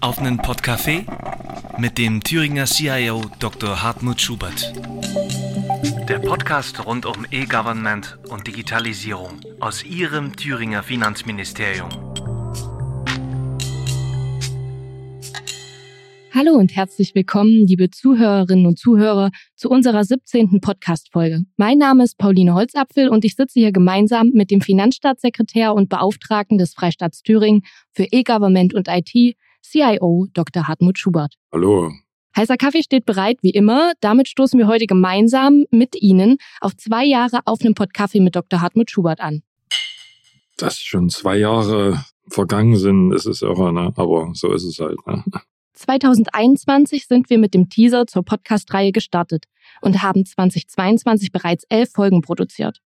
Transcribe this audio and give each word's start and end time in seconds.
Auf 0.00 0.18
einen 0.18 0.38
Podcafé 0.38 1.04
mit 1.78 1.98
dem 1.98 2.22
Thüringer 2.22 2.66
CIO 2.66 3.22
Dr. 3.38 3.82
Hartmut 3.82 4.20
Schubert. 4.20 4.72
Der 6.08 6.18
Podcast 6.18 6.84
rund 6.86 7.06
um 7.06 7.26
E-Government 7.30 8.18
und 8.28 8.46
Digitalisierung 8.46 9.40
aus 9.60 9.84
Ihrem 9.84 10.36
Thüringer 10.36 10.82
Finanzministerium. 10.82 11.88
Hallo 16.38 16.52
und 16.52 16.76
herzlich 16.76 17.14
willkommen, 17.14 17.66
liebe 17.66 17.88
Zuhörerinnen 17.88 18.66
und 18.66 18.78
Zuhörer, 18.78 19.30
zu 19.54 19.70
unserer 19.70 20.04
17. 20.04 20.60
Podcast-Folge. 20.60 21.40
Mein 21.56 21.78
Name 21.78 22.04
ist 22.04 22.18
Pauline 22.18 22.52
Holzapfel 22.52 23.08
und 23.08 23.24
ich 23.24 23.36
sitze 23.36 23.58
hier 23.58 23.72
gemeinsam 23.72 24.32
mit 24.34 24.50
dem 24.50 24.60
Finanzstaatssekretär 24.60 25.74
und 25.74 25.88
Beauftragten 25.88 26.58
des 26.58 26.74
Freistaats 26.74 27.22
Thüringen 27.22 27.62
für 27.92 28.04
E-Government 28.04 28.74
und 28.74 28.86
IT, 28.88 29.34
CIO 29.70 30.26
Dr. 30.32 30.68
Hartmut 30.68 30.98
Schubert. 30.98 31.34
Hallo. 31.52 31.92
Heißer 32.36 32.56
Kaffee 32.56 32.82
steht 32.82 33.06
bereit, 33.06 33.38
wie 33.42 33.50
immer. 33.50 33.92
Damit 34.00 34.28
stoßen 34.28 34.58
wir 34.58 34.66
heute 34.66 34.86
gemeinsam 34.86 35.64
mit 35.70 35.96
Ihnen 36.00 36.36
auf 36.60 36.76
zwei 36.76 37.04
Jahre 37.04 37.40
auf 37.46 37.62
einem 37.62 37.74
Podcafé 37.74 38.22
mit 38.22 38.36
Dr. 38.36 38.60
Hartmut 38.60 38.90
Schubert 38.90 39.20
an. 39.20 39.42
Dass 40.58 40.78
schon 40.78 41.08
zwei 41.08 41.38
Jahre 41.38 42.04
vergangen 42.28 42.76
sind, 42.76 43.12
ist 43.12 43.26
es 43.26 43.42
irre, 43.42 43.72
ne? 43.72 43.92
aber 43.96 44.30
so 44.34 44.52
ist 44.52 44.64
es 44.64 44.78
halt. 44.78 44.98
Ne? 45.06 45.24
2021 45.74 47.06
sind 47.06 47.28
wir 47.28 47.38
mit 47.38 47.52
dem 47.54 47.68
Teaser 47.68 48.06
zur 48.06 48.22
Podcast-Reihe 48.24 48.92
gestartet 48.92 49.44
und 49.80 50.02
haben 50.02 50.24
2022 50.24 51.32
bereits 51.32 51.64
elf 51.68 51.90
Folgen 51.92 52.22
produziert. 52.22 52.80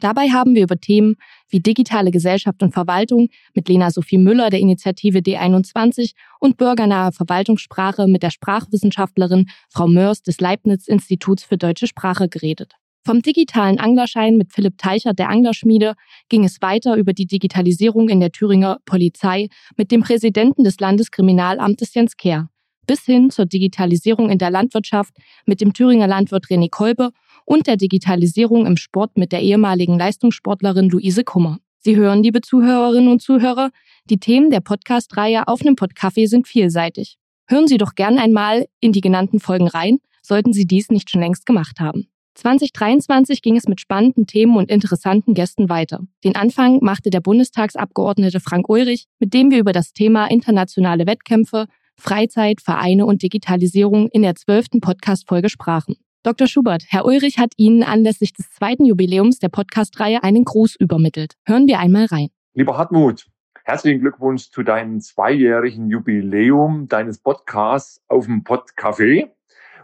Dabei 0.00 0.30
haben 0.30 0.54
wir 0.54 0.64
über 0.64 0.78
Themen 0.78 1.16
wie 1.48 1.60
digitale 1.60 2.10
Gesellschaft 2.10 2.62
und 2.62 2.72
Verwaltung 2.72 3.28
mit 3.54 3.68
Lena 3.68 3.90
Sophie 3.90 4.18
Müller 4.18 4.50
der 4.50 4.60
Initiative 4.60 5.18
D21 5.18 6.12
und 6.40 6.56
bürgernahe 6.56 7.12
Verwaltungssprache 7.12 8.08
mit 8.08 8.22
der 8.22 8.30
Sprachwissenschaftlerin 8.30 9.46
Frau 9.70 9.86
Mörs 9.86 10.22
des 10.22 10.40
Leibniz-Instituts 10.40 11.44
für 11.44 11.56
deutsche 11.56 11.86
Sprache 11.86 12.28
geredet. 12.28 12.74
Vom 13.04 13.20
digitalen 13.20 13.80
Anglerschein 13.80 14.36
mit 14.36 14.52
Philipp 14.52 14.78
Teichert 14.78 15.18
der 15.18 15.28
Anglerschmiede 15.28 15.94
ging 16.28 16.44
es 16.44 16.62
weiter 16.62 16.96
über 16.96 17.12
die 17.12 17.26
Digitalisierung 17.26 18.08
in 18.08 18.20
der 18.20 18.30
Thüringer 18.30 18.78
Polizei 18.84 19.48
mit 19.76 19.90
dem 19.90 20.02
Präsidenten 20.02 20.62
des 20.62 20.78
Landeskriminalamtes 20.78 21.94
Jens 21.94 22.16
Kehr 22.16 22.48
bis 22.86 23.04
hin 23.04 23.30
zur 23.30 23.46
Digitalisierung 23.46 24.30
in 24.30 24.38
der 24.38 24.50
Landwirtschaft 24.50 25.14
mit 25.46 25.60
dem 25.60 25.72
Thüringer 25.72 26.06
Landwirt 26.06 26.46
René 26.46 26.68
Kolbe 26.70 27.10
und 27.44 27.66
der 27.66 27.76
Digitalisierung 27.76 28.66
im 28.66 28.76
Sport 28.76 29.16
mit 29.16 29.32
der 29.32 29.40
ehemaligen 29.40 29.98
Leistungssportlerin 29.98 30.88
Luise 30.88 31.24
Kummer. 31.24 31.58
Sie 31.78 31.96
hören, 31.96 32.22
liebe 32.22 32.40
Zuhörerinnen 32.40 33.10
und 33.10 33.20
Zuhörer, 33.20 33.70
die 34.08 34.18
Themen 34.18 34.50
der 34.50 34.60
Podcast-Reihe 34.60 35.48
auf 35.48 35.62
einem 35.62 35.74
Podcafé 35.74 36.28
sind 36.28 36.46
vielseitig. 36.46 37.18
Hören 37.48 37.66
Sie 37.66 37.76
doch 37.76 37.94
gern 37.94 38.18
einmal 38.18 38.66
in 38.80 38.92
die 38.92 39.00
genannten 39.00 39.40
Folgen 39.40 39.66
rein, 39.66 39.98
sollten 40.22 40.52
Sie 40.52 40.66
dies 40.66 40.90
nicht 40.90 41.10
schon 41.10 41.20
längst 41.20 41.44
gemacht 41.44 41.80
haben. 41.80 42.06
2023 42.34 43.42
ging 43.42 43.56
es 43.56 43.68
mit 43.68 43.80
spannenden 43.80 44.26
Themen 44.26 44.56
und 44.56 44.70
interessanten 44.70 45.34
Gästen 45.34 45.68
weiter. 45.68 46.00
Den 46.24 46.36
Anfang 46.36 46.78
machte 46.82 47.10
der 47.10 47.20
Bundestagsabgeordnete 47.20 48.40
Frank 48.40 48.68
Ulrich, 48.68 49.06
mit 49.18 49.34
dem 49.34 49.50
wir 49.50 49.58
über 49.58 49.72
das 49.72 49.92
Thema 49.92 50.26
internationale 50.26 51.06
Wettkämpfe, 51.06 51.66
Freizeit, 51.96 52.60
Vereine 52.60 53.06
und 53.06 53.22
Digitalisierung 53.22 54.08
in 54.08 54.22
der 54.22 54.34
zwölften 54.34 54.80
Podcast-Folge 54.80 55.50
sprachen. 55.50 55.96
Dr. 56.24 56.46
Schubert, 56.46 56.84
Herr 56.88 57.04
Ulrich 57.04 57.38
hat 57.38 57.50
Ihnen 57.56 57.82
anlässlich 57.82 58.32
des 58.32 58.48
zweiten 58.52 58.84
Jubiläums 58.84 59.40
der 59.40 59.48
Podcast-Reihe 59.48 60.22
einen 60.22 60.44
Gruß 60.44 60.76
übermittelt. 60.76 61.34
Hören 61.44 61.66
wir 61.66 61.80
einmal 61.80 62.04
rein. 62.04 62.28
Lieber 62.54 62.78
Hartmut, 62.78 63.26
herzlichen 63.64 64.02
Glückwunsch 64.02 64.50
zu 64.52 64.62
deinem 64.62 65.00
zweijährigen 65.00 65.90
Jubiläum 65.90 66.86
deines 66.86 67.18
Podcasts 67.18 68.00
auf 68.06 68.26
dem 68.26 68.44
Podcafé, 68.44 69.30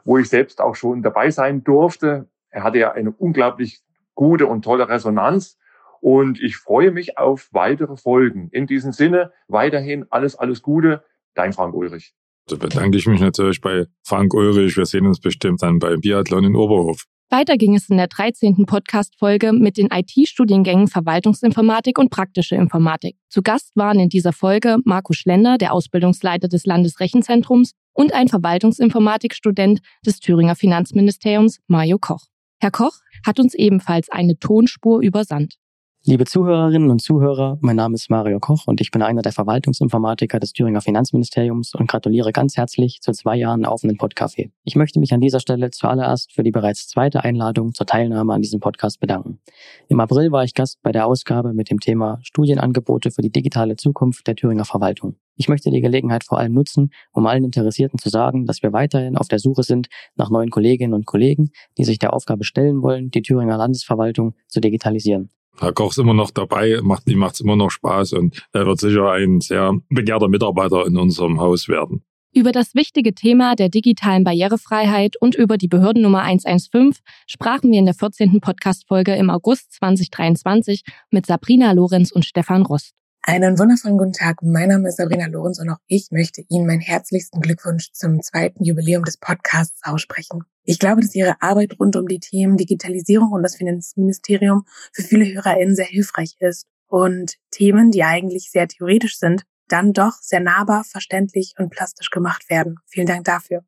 wo 0.04 0.16
ich 0.18 0.28
selbst 0.28 0.60
auch 0.60 0.76
schon 0.76 1.02
dabei 1.02 1.32
sein 1.32 1.64
durfte. 1.64 2.28
Er 2.50 2.62
hatte 2.62 2.78
ja 2.78 2.92
eine 2.92 3.10
unglaublich 3.10 3.80
gute 4.14 4.46
und 4.46 4.62
tolle 4.62 4.88
Resonanz 4.88 5.58
und 6.00 6.40
ich 6.40 6.56
freue 6.56 6.92
mich 6.92 7.18
auf 7.18 7.48
weitere 7.50 7.96
Folgen. 7.96 8.48
In 8.52 8.68
diesem 8.68 8.92
Sinne 8.92 9.32
weiterhin 9.48 10.06
alles, 10.10 10.36
alles 10.36 10.62
Gute. 10.62 11.02
Dein 11.34 11.52
Frank 11.52 11.74
Ulrich. 11.74 12.14
Da 12.48 12.56
bedanke 12.56 12.96
ich 12.96 13.06
mich 13.06 13.20
natürlich 13.20 13.60
bei 13.60 13.84
Frank 14.02 14.32
Ulrich. 14.32 14.76
Wir 14.76 14.86
sehen 14.86 15.06
uns 15.06 15.20
bestimmt 15.20 15.62
dann 15.62 15.78
beim 15.78 16.00
Biathlon 16.00 16.44
in 16.44 16.56
Oberhof. 16.56 17.04
Weiter 17.30 17.58
ging 17.58 17.74
es 17.74 17.90
in 17.90 17.98
der 17.98 18.06
13. 18.06 18.64
Podcast-Folge 18.64 19.52
mit 19.52 19.76
den 19.76 19.88
IT-Studiengängen 19.92 20.88
Verwaltungsinformatik 20.88 21.98
und 21.98 22.08
praktische 22.08 22.54
Informatik. 22.54 23.16
Zu 23.28 23.42
Gast 23.42 23.76
waren 23.76 24.00
in 24.00 24.08
dieser 24.08 24.32
Folge 24.32 24.78
Marco 24.86 25.12
Schlender, 25.12 25.58
der 25.58 25.74
Ausbildungsleiter 25.74 26.48
des 26.48 26.64
Landesrechenzentrums, 26.64 27.72
und 27.92 28.14
ein 28.14 28.28
Verwaltungsinformatikstudent 28.28 29.80
des 30.06 30.20
Thüringer 30.20 30.54
Finanzministeriums, 30.54 31.58
Mario 31.66 31.98
Koch. 31.98 32.28
Herr 32.60 32.70
Koch 32.70 32.98
hat 33.26 33.38
uns 33.40 33.54
ebenfalls 33.54 34.08
eine 34.08 34.38
Tonspur 34.38 35.02
übersandt. 35.02 35.56
Liebe 36.04 36.24
Zuhörerinnen 36.24 36.90
und 36.90 37.02
Zuhörer, 37.02 37.58
mein 37.60 37.74
Name 37.74 37.96
ist 37.96 38.08
Mario 38.08 38.38
Koch 38.38 38.66
und 38.66 38.80
ich 38.80 38.92
bin 38.92 39.02
einer 39.02 39.20
der 39.20 39.32
Verwaltungsinformatiker 39.32 40.38
des 40.38 40.52
Thüringer 40.52 40.80
Finanzministeriums 40.80 41.74
und 41.74 41.90
gratuliere 41.90 42.30
ganz 42.30 42.56
herzlich 42.56 43.00
zu 43.02 43.12
zwei 43.12 43.36
Jahren 43.36 43.66
offenen 43.66 43.98
Podcafé. 43.98 44.50
Ich 44.62 44.76
möchte 44.76 45.00
mich 45.00 45.12
an 45.12 45.20
dieser 45.20 45.40
Stelle 45.40 45.70
zuallererst 45.70 46.32
für 46.32 46.44
die 46.44 46.52
bereits 46.52 46.86
zweite 46.86 47.24
Einladung 47.24 47.74
zur 47.74 47.84
Teilnahme 47.84 48.32
an 48.32 48.42
diesem 48.42 48.60
Podcast 48.60 49.00
bedanken. 49.00 49.40
Im 49.88 49.98
April 49.98 50.30
war 50.30 50.44
ich 50.44 50.54
Gast 50.54 50.78
bei 50.82 50.92
der 50.92 51.04
Ausgabe 51.04 51.52
mit 51.52 51.68
dem 51.68 51.80
Thema 51.80 52.20
Studienangebote 52.22 53.10
für 53.10 53.20
die 53.20 53.32
digitale 53.32 53.74
Zukunft 53.74 54.26
der 54.28 54.36
Thüringer 54.36 54.64
Verwaltung. 54.64 55.16
Ich 55.34 55.48
möchte 55.48 55.70
die 55.70 55.80
Gelegenheit 55.80 56.22
vor 56.22 56.38
allem 56.38 56.52
nutzen, 56.52 56.90
um 57.12 57.26
allen 57.26 57.44
Interessierten 57.44 57.98
zu 57.98 58.08
sagen, 58.08 58.46
dass 58.46 58.62
wir 58.62 58.72
weiterhin 58.72 59.16
auf 59.16 59.26
der 59.26 59.40
Suche 59.40 59.64
sind 59.64 59.88
nach 60.14 60.30
neuen 60.30 60.50
Kolleginnen 60.50 60.94
und 60.94 61.06
Kollegen, 61.06 61.50
die 61.76 61.84
sich 61.84 61.98
der 61.98 62.14
Aufgabe 62.14 62.44
stellen 62.44 62.82
wollen, 62.82 63.10
die 63.10 63.22
Thüringer 63.22 63.58
Landesverwaltung 63.58 64.34
zu 64.46 64.60
digitalisieren. 64.60 65.30
Herr 65.60 65.72
Koch 65.72 65.90
ist 65.90 65.98
immer 65.98 66.14
noch 66.14 66.30
dabei, 66.30 66.80
macht, 66.82 67.08
ihm 67.08 67.18
macht 67.18 67.34
es 67.34 67.40
immer 67.40 67.56
noch 67.56 67.70
Spaß 67.70 68.12
und 68.12 68.46
er 68.52 68.66
wird 68.66 68.78
sicher 68.78 69.10
ein 69.10 69.40
sehr 69.40 69.74
begehrter 69.88 70.28
Mitarbeiter 70.28 70.86
in 70.86 70.96
unserem 70.96 71.40
Haus 71.40 71.68
werden. 71.68 72.02
Über 72.34 72.52
das 72.52 72.74
wichtige 72.74 73.14
Thema 73.14 73.56
der 73.56 73.68
digitalen 73.68 74.22
Barrierefreiheit 74.22 75.16
und 75.20 75.34
über 75.34 75.56
die 75.56 75.66
Behördennummer 75.66 76.20
115 76.20 76.92
sprachen 77.26 77.72
wir 77.72 77.78
in 77.78 77.86
der 77.86 77.94
14. 77.94 78.40
Podcast-Folge 78.40 79.14
im 79.16 79.30
August 79.30 79.72
2023 79.72 80.82
mit 81.10 81.26
Sabrina 81.26 81.72
Lorenz 81.72 82.12
und 82.12 82.24
Stefan 82.24 82.62
Rost. 82.62 82.92
Einen 83.28 83.58
wundervollen 83.58 83.98
guten 83.98 84.14
Tag. 84.14 84.38
Mein 84.40 84.70
Name 84.70 84.88
ist 84.88 84.96
Sabrina 84.96 85.26
Lorenz 85.26 85.60
und 85.60 85.68
auch 85.68 85.76
ich 85.86 86.08
möchte 86.10 86.42
Ihnen 86.48 86.66
meinen 86.66 86.80
herzlichsten 86.80 87.42
Glückwunsch 87.42 87.92
zum 87.92 88.22
zweiten 88.22 88.64
Jubiläum 88.64 89.04
des 89.04 89.18
Podcasts 89.18 89.82
aussprechen. 89.84 90.44
Ich 90.64 90.78
glaube, 90.78 91.02
dass 91.02 91.14
Ihre 91.14 91.36
Arbeit 91.42 91.78
rund 91.78 91.94
um 91.96 92.08
die 92.08 92.20
Themen 92.20 92.56
Digitalisierung 92.56 93.32
und 93.32 93.42
das 93.42 93.56
Finanzministerium 93.56 94.64
für 94.94 95.02
viele 95.02 95.26
HörerInnen 95.26 95.76
sehr 95.76 95.84
hilfreich 95.84 96.36
ist 96.38 96.68
und 96.86 97.34
Themen, 97.50 97.90
die 97.90 98.02
eigentlich 98.02 98.50
sehr 98.50 98.66
theoretisch 98.66 99.18
sind, 99.18 99.42
dann 99.68 99.92
doch 99.92 100.14
sehr 100.22 100.40
nahbar, 100.40 100.84
verständlich 100.84 101.52
und 101.58 101.68
plastisch 101.68 102.08
gemacht 102.08 102.48
werden. 102.48 102.76
Vielen 102.86 103.08
Dank 103.08 103.24
dafür. 103.24 103.62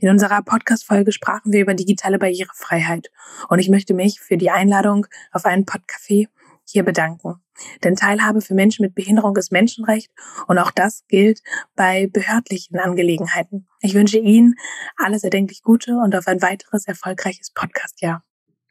In 0.00 0.08
unserer 0.08 0.40
Podcast-Folge 0.40 1.12
sprachen 1.12 1.52
wir 1.52 1.60
über 1.60 1.74
digitale 1.74 2.18
Barrierefreiheit 2.18 3.10
und 3.50 3.58
ich 3.58 3.68
möchte 3.68 3.92
mich 3.92 4.20
für 4.20 4.38
die 4.38 4.50
Einladung 4.50 5.06
auf 5.32 5.44
einen 5.44 5.66
Podcafé 5.66 6.28
hier 6.66 6.82
bedanken. 6.82 7.36
Denn 7.84 7.96
Teilhabe 7.96 8.40
für 8.40 8.54
Menschen 8.54 8.82
mit 8.82 8.94
Behinderung 8.94 9.36
ist 9.36 9.52
Menschenrecht 9.52 10.10
und 10.46 10.58
auch 10.58 10.70
das 10.70 11.04
gilt 11.08 11.40
bei 11.74 12.08
behördlichen 12.12 12.78
Angelegenheiten. 12.78 13.66
Ich 13.80 13.94
wünsche 13.94 14.18
Ihnen 14.18 14.54
alles 14.96 15.24
erdenklich 15.24 15.62
Gute 15.62 15.96
und 15.96 16.14
auf 16.14 16.26
ein 16.26 16.42
weiteres 16.42 16.86
erfolgreiches 16.86 17.52
Podcastjahr. 17.52 18.22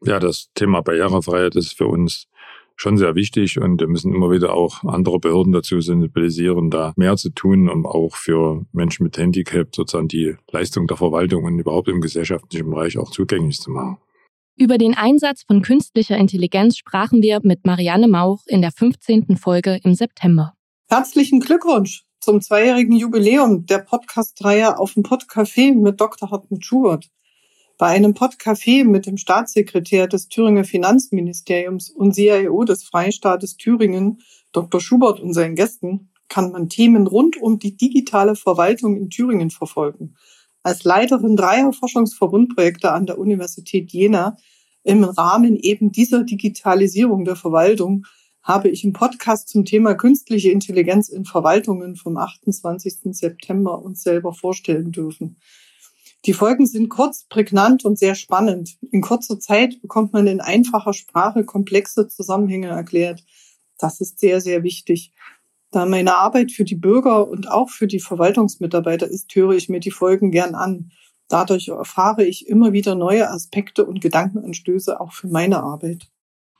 Ja, 0.01 0.19
das 0.19 0.49
Thema 0.53 0.81
Barrierefreiheit 0.81 1.55
ist 1.55 1.73
für 1.73 1.87
uns 1.87 2.27
schon 2.75 2.97
sehr 2.97 3.15
wichtig 3.15 3.59
und 3.59 3.79
wir 3.79 3.87
müssen 3.87 4.13
immer 4.13 4.29
wieder 4.31 4.53
auch 4.53 4.83
andere 4.83 5.19
Behörden 5.19 5.53
dazu 5.53 5.79
sensibilisieren, 5.79 6.69
da 6.69 6.93
mehr 6.97 7.15
zu 7.15 7.29
tun, 7.29 7.69
um 7.69 7.85
auch 7.85 8.15
für 8.15 8.65
Menschen 8.73 9.03
mit 9.03 9.17
Handicap 9.17 9.73
sozusagen 9.73 10.09
die 10.09 10.35
Leistung 10.51 10.87
der 10.87 10.97
Verwaltung 10.97 11.45
und 11.45 11.57
überhaupt 11.57 11.87
im 11.87 12.01
gesellschaftlichen 12.01 12.69
Bereich 12.69 12.97
auch 12.97 13.11
zugänglich 13.11 13.59
zu 13.59 13.71
machen. 13.71 13.97
Über 14.57 14.77
den 14.77 14.93
Einsatz 14.93 15.43
von 15.45 15.61
künstlicher 15.61 16.15
Intelligenz 16.15 16.77
sprachen 16.77 17.21
wir 17.21 17.41
mit 17.43 17.65
Marianne 17.65 18.07
Mauch 18.07 18.43
in 18.47 18.61
der 18.61 18.71
15. 18.71 19.35
Folge 19.35 19.81
im 19.83 19.95
September. 19.95 20.53
Herzlichen 20.87 21.41
Glückwunsch 21.41 22.05
zum 22.21 22.39
zweijährigen 22.39 22.95
Jubiläum 22.95 23.65
der 23.65 23.79
Podcast-Reihe 23.79 24.79
auf 24.79 24.93
dem 24.93 25.03
Podcafé 25.03 25.73
mit 25.75 25.99
Dr. 25.99 26.31
Hartmut 26.31 26.65
Schubert. 26.65 27.09
Bei 27.77 27.87
einem 27.87 28.13
Podcafé 28.13 28.85
mit 28.85 29.07
dem 29.07 29.17
Staatssekretär 29.17 30.07
des 30.07 30.29
Thüringer 30.29 30.63
Finanzministeriums 30.63 31.89
und 31.89 32.13
CIO 32.13 32.63
des 32.63 32.85
Freistaates 32.85 33.57
Thüringen, 33.57 34.21
Dr. 34.53 34.79
Schubert 34.79 35.19
und 35.19 35.33
seinen 35.33 35.55
Gästen, 35.55 36.11
kann 36.29 36.53
man 36.53 36.69
Themen 36.69 37.07
rund 37.07 37.35
um 37.35 37.59
die 37.59 37.75
digitale 37.75 38.37
Verwaltung 38.37 38.95
in 38.95 39.09
Thüringen 39.09 39.49
verfolgen 39.49 40.15
als 40.65 40.83
Leiterin 40.83 41.35
dreier 41.35 41.71
Forschungsverbundprojekte 41.71 42.91
an 42.91 43.05
der 43.05 43.19
Universität 43.19 43.91
Jena 43.91 44.35
im 44.83 45.03
Rahmen 45.03 45.57
eben 45.57 45.91
dieser 45.91 46.23
Digitalisierung 46.23 47.23
der 47.23 47.35
Verwaltung 47.35 48.07
habe 48.41 48.69
ich 48.69 48.83
im 48.83 48.91
Podcast 48.91 49.47
zum 49.47 49.63
Thema 49.63 49.93
künstliche 49.93 50.49
Intelligenz 50.49 51.09
in 51.09 51.23
Verwaltungen 51.23 51.95
vom 51.95 52.17
28. 52.17 53.15
September 53.15 53.79
uns 53.83 54.01
selber 54.01 54.33
vorstellen 54.33 54.91
dürfen. 54.91 55.37
Die 56.25 56.33
Folgen 56.33 56.65
sind 56.65 56.89
kurz, 56.89 57.25
prägnant 57.25 57.85
und 57.85 57.99
sehr 57.99 58.15
spannend. 58.15 58.77
In 58.89 59.01
kurzer 59.01 59.39
Zeit 59.39 59.79
bekommt 59.83 60.13
man 60.13 60.25
in 60.25 60.41
einfacher 60.41 60.93
Sprache 60.93 61.45
komplexe 61.45 62.07
Zusammenhänge 62.07 62.69
erklärt. 62.69 63.23
Das 63.77 64.01
ist 64.01 64.19
sehr, 64.19 64.41
sehr 64.41 64.63
wichtig. 64.63 65.11
Da 65.75 65.85
meine 65.85 66.15
Arbeit 66.15 66.53
für 66.53 66.63
die 66.63 66.77
Bürger 66.77 67.27
und 67.27 67.51
auch 67.51 67.69
für 67.69 67.85
die 67.85 67.99
Verwaltungsmitarbeiter 67.99 69.07
ist, 69.07 69.35
höre 69.35 69.51
ich 69.55 69.67
mir 69.67 69.81
die 69.81 69.91
Folgen 69.91 70.31
gern 70.31 70.55
an. 70.55 70.93
Dadurch 71.27 71.67
erfahre 71.67 72.23
ich 72.23 72.47
immer 72.47 72.71
wieder 72.71 72.95
neue 72.95 73.29
Aspekte 73.29 73.83
und 73.83 73.99
Gedankenanstöße 73.99 75.01
auch 75.01 75.11
für 75.11 75.27
meine 75.27 75.61
Arbeit. 75.61 76.07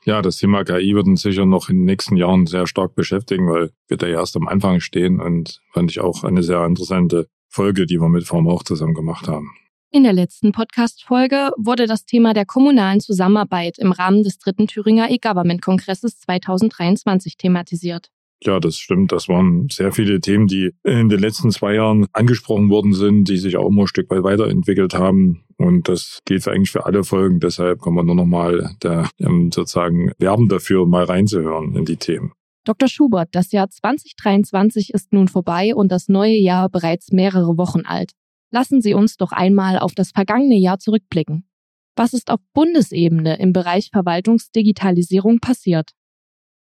Ja, 0.04 0.20
das 0.20 0.36
Thema 0.36 0.64
KI 0.64 0.94
wird 0.94 1.06
uns 1.06 1.22
sicher 1.22 1.46
noch 1.46 1.70
in 1.70 1.78
den 1.78 1.84
nächsten 1.86 2.18
Jahren 2.18 2.44
sehr 2.44 2.66
stark 2.66 2.94
beschäftigen, 2.94 3.48
weil 3.48 3.70
wir 3.88 3.96
da 3.96 4.06
erst 4.06 4.36
am 4.36 4.48
Anfang 4.48 4.80
stehen 4.80 5.18
und 5.18 5.62
fand 5.72 5.90
ich 5.90 6.00
auch 6.00 6.22
eine 6.22 6.42
sehr 6.42 6.62
interessante 6.66 7.26
Folge, 7.48 7.86
die 7.86 7.98
wir 7.98 8.10
mit 8.10 8.26
Form 8.26 8.46
auch 8.46 8.64
zusammen 8.64 8.92
gemacht 8.92 9.28
haben. 9.28 9.48
In 9.92 10.02
der 10.02 10.12
letzten 10.12 10.52
Podcast-Folge 10.52 11.52
wurde 11.56 11.86
das 11.86 12.04
Thema 12.04 12.34
der 12.34 12.44
kommunalen 12.44 13.00
Zusammenarbeit 13.00 13.78
im 13.78 13.92
Rahmen 13.92 14.24
des 14.24 14.36
dritten 14.36 14.66
Thüringer 14.66 15.10
E-Government-Kongresses 15.10 16.18
2023 16.18 17.38
thematisiert. 17.38 18.10
Ja, 18.42 18.60
das 18.60 18.76
stimmt. 18.76 19.12
Das 19.12 19.28
waren 19.28 19.68
sehr 19.70 19.92
viele 19.92 20.20
Themen, 20.20 20.46
die 20.46 20.72
in 20.84 21.08
den 21.08 21.20
letzten 21.20 21.50
zwei 21.50 21.74
Jahren 21.74 22.06
angesprochen 22.12 22.68
worden 22.68 22.92
sind, 22.92 23.28
die 23.28 23.38
sich 23.38 23.56
auch 23.56 23.68
immer 23.68 23.84
ein 23.84 23.88
Stück 23.88 24.10
weit 24.10 24.22
weiterentwickelt 24.22 24.94
haben. 24.94 25.44
Und 25.56 25.88
das 25.88 26.20
gilt 26.26 26.46
eigentlich 26.46 26.70
für 26.70 26.84
alle 26.84 27.02
Folgen. 27.02 27.40
Deshalb 27.40 27.80
kann 27.80 27.94
man 27.94 28.06
nur 28.06 28.14
noch 28.14 28.26
mal 28.26 28.76
da 28.80 29.08
ähm, 29.18 29.50
sozusagen 29.52 30.12
werben 30.18 30.48
dafür, 30.48 30.86
mal 30.86 31.04
reinzuhören 31.04 31.74
in 31.74 31.86
die 31.86 31.96
Themen. 31.96 32.32
Dr. 32.64 32.88
Schubert, 32.88 33.28
das 33.32 33.52
Jahr 33.52 33.70
2023 33.70 34.92
ist 34.92 35.12
nun 35.12 35.28
vorbei 35.28 35.74
und 35.74 35.90
das 35.92 36.08
neue 36.08 36.36
Jahr 36.36 36.68
bereits 36.68 37.12
mehrere 37.12 37.56
Wochen 37.56 37.82
alt. 37.86 38.10
Lassen 38.50 38.82
Sie 38.82 38.92
uns 38.92 39.16
doch 39.16 39.32
einmal 39.32 39.78
auf 39.78 39.94
das 39.94 40.10
vergangene 40.10 40.56
Jahr 40.56 40.78
zurückblicken. 40.78 41.48
Was 41.94 42.12
ist 42.12 42.30
auf 42.30 42.40
Bundesebene 42.52 43.38
im 43.38 43.52
Bereich 43.52 43.90
Verwaltungsdigitalisierung 43.92 45.38
passiert? 45.38 45.92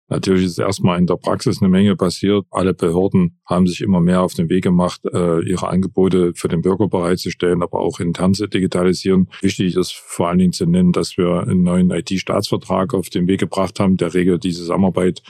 Natürlich 0.09 0.45
ist 0.45 0.59
erstmal 0.59 0.99
in 0.99 1.07
der 1.07 1.17
Praxis 1.17 1.63
eine 1.63 1.71
Menge 1.71 1.97
passiert. 1.97 2.45
Alle 2.51 2.75
Behörden 2.75 3.39
haben 3.47 3.67
sich 3.67 3.81
immer 3.81 4.01
mehr 4.01 4.23
auf 4.23 4.35
den 4.35 4.51
Weg 4.51 4.63
gemacht, 4.63 5.01
äh, 5.07 5.41
ihre 5.49 5.69
Angebote 5.69 6.33
für 6.35 6.49
den 6.49 6.61
Bürger 6.61 6.89
bereitzustellen, 6.89 7.63
aber 7.63 7.81
auch 7.81 8.01
intern 8.01 8.35
zu 8.35 8.47
digitalisieren. 8.47 9.31
Wichtig 9.41 9.77
ist 9.77 9.95
vor 9.95 10.29
allen 10.29 10.39
Dingen 10.39 10.53
zu 10.53 10.67
nennen, 10.67 10.93
dass 10.93 11.17
wir 11.17 11.41
einen 11.41 11.63
neuen 11.63 11.91
IT-Staatsvertrag 11.91 12.93
auf 12.93 13.09
den 13.09 13.27
Weg 13.27 13.41
gebracht 13.41 13.81
haben, 13.81 13.97
der 13.97 14.13
regelt 14.13 14.45
diese 14.45 14.61
Zusammenarbeit 14.61 15.23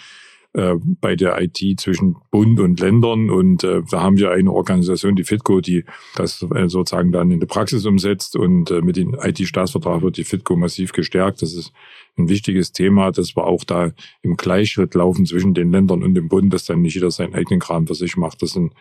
äh, 0.55 0.77
bei 1.00 1.17
der 1.17 1.41
IT 1.43 1.81
zwischen 1.81 2.15
Bund 2.31 2.61
und 2.61 2.79
Ländern. 2.79 3.29
Und 3.29 3.65
äh, 3.65 3.82
da 3.91 4.03
haben 4.03 4.19
wir 4.19 4.31
eine 4.31 4.53
Organisation, 4.53 5.17
die 5.17 5.25
FITCO, 5.25 5.61
die 5.61 5.85
das 6.15 6.47
äh, 6.55 6.69
sozusagen 6.69 7.11
dann 7.11 7.32
in 7.32 7.41
die 7.41 7.47
Praxis 7.47 7.85
umsetzt. 7.87 8.37
Und 8.37 8.70
äh, 8.70 8.81
mit 8.81 8.97
dem 8.97 9.15
IT-Staatsvertrag 9.15 10.03
wird 10.03 10.17
die 10.17 10.25
FITCO 10.25 10.55
massiv 10.55 10.93
gestärkt. 10.93 11.43
Das 11.43 11.55
ist 11.55 11.73
ein 12.17 12.29
wichtiges 12.29 12.73
Thema, 12.73 13.11
dass 13.11 13.37
wir 13.37 13.47
auch 13.47 13.65
da 13.65 13.93
im 14.23 14.37
Gleichschritt 14.37 14.95
laufen 14.95 15.27
zwischen 15.27 15.55
den 15.55 15.71
Ländern 15.71 16.03
und 16.03 16.15
dem 16.15 16.29
Bund, 16.29 16.53
dass 16.53 16.65
dann 16.65 16.83
nicht 16.83 16.95
jeder 16.95 17.11
seinen 17.11 17.35
eigenen 17.35 17.61
Kram 17.61 17.87
für 17.87 17.95
sich 17.95 18.17
macht. 18.17 18.43
Das 18.43 18.53
sind, 18.53 18.73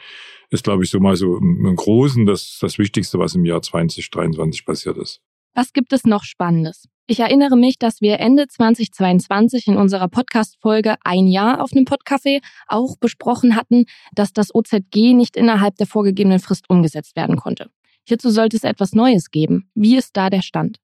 ist, 0.49 0.63
glaube 0.63 0.83
ich, 0.83 0.89
so 0.89 0.99
mal 0.99 1.15
so 1.15 1.37
im 1.37 1.75
Großen 1.75 2.25
das, 2.25 2.57
das 2.61 2.77
Wichtigste, 2.77 3.19
was 3.19 3.35
im 3.35 3.45
Jahr 3.45 3.61
2023 3.61 4.65
passiert 4.65 4.97
ist. 4.97 5.21
Was 5.55 5.73
gibt 5.73 5.93
es 5.93 6.05
noch 6.05 6.23
Spannendes? 6.23 6.87
Ich 7.05 7.19
erinnere 7.19 7.57
mich, 7.57 7.77
dass 7.77 7.99
wir 7.99 8.19
Ende 8.19 8.47
2022 8.47 9.67
in 9.67 9.77
unserer 9.77 10.07
Podcast-Folge 10.07 10.95
Ein 11.03 11.27
Jahr 11.27 11.61
auf 11.61 11.71
dem 11.71 11.83
Podcafé 11.83 12.41
auch 12.67 12.95
besprochen 12.97 13.55
hatten, 13.55 13.85
dass 14.13 14.31
das 14.31 14.55
OZG 14.55 15.13
nicht 15.13 15.35
innerhalb 15.35 15.75
der 15.75 15.85
vorgegebenen 15.85 16.39
Frist 16.39 16.69
umgesetzt 16.69 17.15
werden 17.15 17.35
konnte. 17.35 17.69
Hierzu 18.07 18.29
sollte 18.29 18.57
es 18.57 18.63
etwas 18.63 18.93
Neues 18.93 19.31
geben. 19.31 19.69
Wie 19.75 19.97
ist 19.97 20.15
da 20.15 20.29
der 20.29 20.41
Stand? 20.41 20.77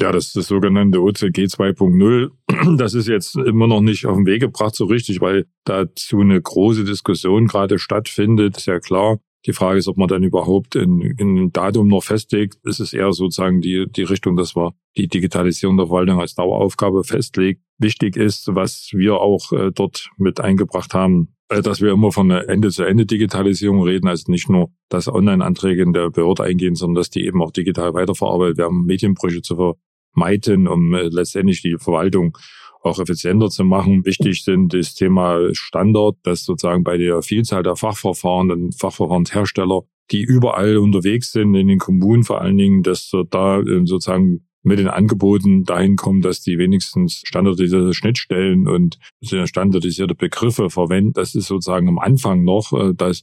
Ja, 0.00 0.10
das 0.10 0.28
ist 0.28 0.36
das 0.36 0.46
sogenannte 0.46 1.00
OZG 1.00 1.46
2.0. 1.46 2.30
Das 2.76 2.94
ist 2.94 3.08
jetzt 3.08 3.36
immer 3.36 3.66
noch 3.66 3.80
nicht 3.80 4.06
auf 4.06 4.16
den 4.16 4.26
Weg 4.26 4.40
gebracht 4.40 4.74
so 4.74 4.84
richtig, 4.84 5.20
weil 5.20 5.46
dazu 5.64 6.20
eine 6.20 6.40
große 6.40 6.84
Diskussion 6.84 7.46
gerade 7.46 7.78
stattfindet. 7.78 8.56
Ist 8.56 8.66
ja 8.66 8.78
klar, 8.78 9.18
die 9.46 9.52
Frage 9.52 9.78
ist, 9.78 9.88
ob 9.88 9.96
man 9.96 10.08
dann 10.08 10.22
überhaupt 10.22 10.76
ein, 10.76 11.50
Datum 11.52 11.88
noch 11.88 12.04
festlegt. 12.04 12.58
Es 12.64 12.78
ist 12.78 12.92
eher 12.92 13.12
sozusagen 13.12 13.60
die, 13.60 13.86
die 13.90 14.04
Richtung, 14.04 14.36
dass 14.36 14.54
wir 14.54 14.74
die 14.96 15.08
Digitalisierung 15.08 15.76
der 15.76 15.86
Verwaltung 15.86 16.20
als 16.20 16.34
Daueraufgabe 16.34 17.02
festlegt. 17.04 17.62
Wichtig 17.82 18.16
ist, 18.16 18.46
was 18.54 18.90
wir 18.92 19.16
auch 19.16 19.50
äh, 19.52 19.72
dort 19.72 20.08
mit 20.16 20.40
eingebracht 20.40 20.94
haben, 20.94 21.34
äh, 21.48 21.62
dass 21.62 21.80
wir 21.80 21.90
immer 21.90 22.12
von 22.12 22.30
einer 22.30 22.48
Ende-zu-Ende-Digitalisierung 22.48 23.82
reden, 23.82 24.06
also 24.06 24.30
nicht 24.30 24.48
nur, 24.48 24.70
dass 24.88 25.08
Online-Anträge 25.08 25.82
in 25.82 25.92
der 25.92 26.10
Behörde 26.10 26.44
eingehen, 26.44 26.76
sondern 26.76 27.00
dass 27.00 27.10
die 27.10 27.26
eben 27.26 27.42
auch 27.42 27.50
digital 27.50 27.92
weiterverarbeitet 27.92 28.58
werden, 28.58 28.84
Medienbrüche 28.84 29.42
zu 29.42 29.74
vermeiden, 30.14 30.68
um 30.68 30.94
äh, 30.94 31.08
letztendlich 31.08 31.60
die 31.60 31.76
Verwaltung 31.76 32.38
auch 32.82 33.00
effizienter 33.00 33.48
zu 33.48 33.64
machen. 33.64 34.04
Wichtig 34.04 34.44
sind 34.44 34.72
das 34.74 34.94
Thema 34.94 35.40
Standard, 35.52 36.16
dass 36.22 36.44
sozusagen 36.44 36.84
bei 36.84 36.98
der 36.98 37.20
Vielzahl 37.22 37.64
der 37.64 37.74
Fachverfahren 37.74 38.52
und 38.52 38.78
Fachverfahrenshersteller, 38.78 39.82
die 40.12 40.22
überall 40.22 40.76
unterwegs 40.76 41.32
sind, 41.32 41.54
in 41.56 41.66
den 41.66 41.78
Kommunen 41.78 42.22
vor 42.22 42.40
allen 42.40 42.58
Dingen, 42.58 42.82
dass 42.84 43.10
da 43.30 43.58
äh, 43.58 43.86
sozusagen 43.86 44.46
mit 44.62 44.78
den 44.78 44.88
Angeboten 44.88 45.64
dahin 45.64 45.96
kommen, 45.96 46.22
dass 46.22 46.40
die 46.40 46.58
wenigstens 46.58 47.22
standardisierte 47.24 47.94
Schnittstellen 47.94 48.68
und 48.68 48.98
standardisierte 49.22 50.14
Begriffe 50.14 50.70
verwenden. 50.70 51.12
Das 51.12 51.34
ist 51.34 51.46
sozusagen 51.46 51.88
am 51.88 51.98
Anfang 51.98 52.44
noch, 52.44 52.72
äh, 52.72 52.94
dass, 52.94 53.22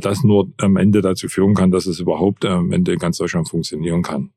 das 0.00 0.22
nur 0.22 0.52
am 0.58 0.76
Ende 0.76 1.02
dazu 1.02 1.28
führen 1.28 1.54
kann, 1.54 1.70
dass 1.70 1.86
es 1.86 2.00
überhaupt 2.00 2.44
am 2.44 2.72
Ende 2.72 2.92
in 2.92 2.98
ganz 2.98 3.18
Deutschland 3.18 3.48
funktionieren 3.48 4.02
kann. 4.02 4.30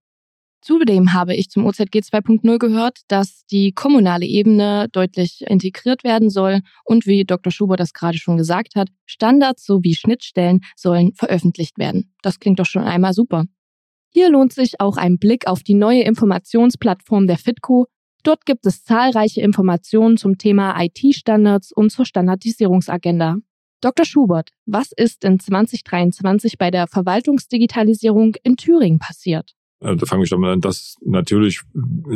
Zudem 0.61 1.13
habe 1.13 1.35
ich 1.35 1.49
zum 1.49 1.65
OZG 1.65 2.01
2.0 2.01 2.59
gehört, 2.59 2.99
dass 3.07 3.45
die 3.47 3.71
kommunale 3.71 4.27
Ebene 4.27 4.87
deutlich 4.91 5.41
integriert 5.47 6.03
werden 6.03 6.29
soll 6.29 6.61
und 6.85 7.07
wie 7.07 7.25
Dr. 7.25 7.51
Schubert 7.51 7.79
das 7.79 7.93
gerade 7.93 8.19
schon 8.19 8.37
gesagt 8.37 8.75
hat, 8.75 8.89
Standards 9.07 9.65
sowie 9.65 9.95
Schnittstellen 9.95 10.61
sollen 10.75 11.13
veröffentlicht 11.15 11.79
werden. 11.79 12.13
Das 12.21 12.39
klingt 12.39 12.59
doch 12.59 12.67
schon 12.67 12.83
einmal 12.83 13.13
super. 13.13 13.45
Hier 14.13 14.29
lohnt 14.29 14.51
sich 14.51 14.81
auch 14.81 14.97
ein 14.97 15.17
Blick 15.17 15.47
auf 15.47 15.63
die 15.63 15.73
neue 15.73 16.03
Informationsplattform 16.03 17.27
der 17.27 17.37
FITCO. 17.37 17.87
Dort 18.23 18.45
gibt 18.45 18.65
es 18.65 18.83
zahlreiche 18.83 19.39
Informationen 19.39 20.17
zum 20.17 20.37
Thema 20.37 20.75
IT-Standards 20.83 21.71
und 21.71 21.91
zur 21.91 22.05
Standardisierungsagenda. 22.05 23.37
Dr. 23.79 24.05
Schubert, 24.05 24.49
was 24.65 24.91
ist 24.91 25.23
in 25.23 25.39
2023 25.39 26.57
bei 26.57 26.71
der 26.71 26.87
Verwaltungsdigitalisierung 26.87 28.35
in 28.43 28.57
Thüringen 28.57 28.99
passiert? 28.99 29.53
Äh, 29.81 29.95
da 29.95 30.05
fange 30.05 30.23
ich 30.23 30.29
damit 30.29 30.49
an, 30.49 30.61
dass 30.61 30.95
natürlich 31.03 31.61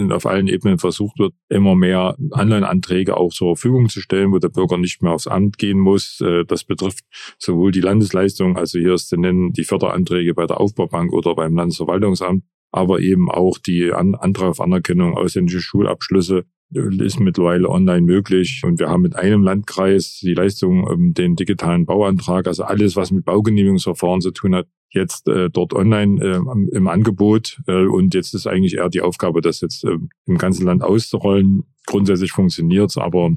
auf 0.09 0.25
allen 0.25 0.47
Ebenen 0.47 0.77
versucht 0.77 1.19
wird, 1.19 1.33
immer 1.49 1.75
mehr 1.75 2.15
Online-Anträge 2.31 3.17
auch 3.17 3.33
zur 3.33 3.55
Verfügung 3.55 3.89
zu 3.89 3.99
stellen, 3.99 4.31
wo 4.31 4.39
der 4.39 4.49
Bürger 4.49 4.77
nicht 4.77 5.01
mehr 5.01 5.11
aufs 5.11 5.27
Amt 5.27 5.57
gehen 5.57 5.79
muss. 5.79 6.21
Äh, 6.21 6.45
das 6.45 6.63
betrifft 6.63 7.03
sowohl 7.37 7.71
die 7.71 7.81
Landesleistung, 7.81 8.57
also 8.57 8.79
hier 8.79 8.93
ist 8.93 9.09
zu 9.09 9.17
nennen 9.17 9.51
die 9.51 9.63
Förderanträge 9.63 10.33
bei 10.33 10.45
der 10.45 10.59
Aufbaubank 10.59 11.11
oder 11.11 11.35
beim 11.35 11.55
Landesverwaltungsamt, 11.55 12.43
aber 12.71 12.99
eben 12.99 13.29
auch 13.29 13.57
die 13.57 13.91
Antrag 13.91 14.49
auf 14.49 14.61
Anerkennung 14.61 15.17
ausländischer 15.17 15.61
Schulabschlüsse 15.61 16.45
ist 16.71 17.19
mittlerweile 17.19 17.69
online 17.69 18.01
möglich. 18.01 18.61
Und 18.65 18.79
wir 18.79 18.89
haben 18.89 19.03
mit 19.03 19.15
einem 19.15 19.43
Landkreis 19.43 20.19
die 20.21 20.33
Leistung, 20.33 20.89
ähm, 20.91 21.13
den 21.13 21.35
digitalen 21.35 21.85
Bauantrag, 21.85 22.47
also 22.47 22.63
alles, 22.63 22.95
was 22.95 23.11
mit 23.11 23.25
Baugenehmigungsverfahren 23.25 24.21
zu 24.21 24.31
tun 24.31 24.55
hat, 24.55 24.67
jetzt 24.95 25.27
äh, 25.27 25.49
dort 25.49 25.73
online 25.73 26.23
äh, 26.23 26.75
im 26.75 26.87
Angebot. 26.87 27.61
Äh, 27.67 27.85
und 27.85 28.13
jetzt 28.13 28.33
ist 28.33 28.47
eigentlich 28.47 28.75
eher 28.75 28.89
die 28.89 29.01
Aufgabe, 29.01 29.41
das 29.41 29.61
jetzt 29.61 29.83
äh, 29.83 29.97
im 30.25 30.37
ganzen 30.37 30.65
Land 30.65 30.83
auszurollen. 30.83 31.63
Grundsätzlich 31.85 32.31
funktioniert 32.31 32.97
aber 32.97 33.31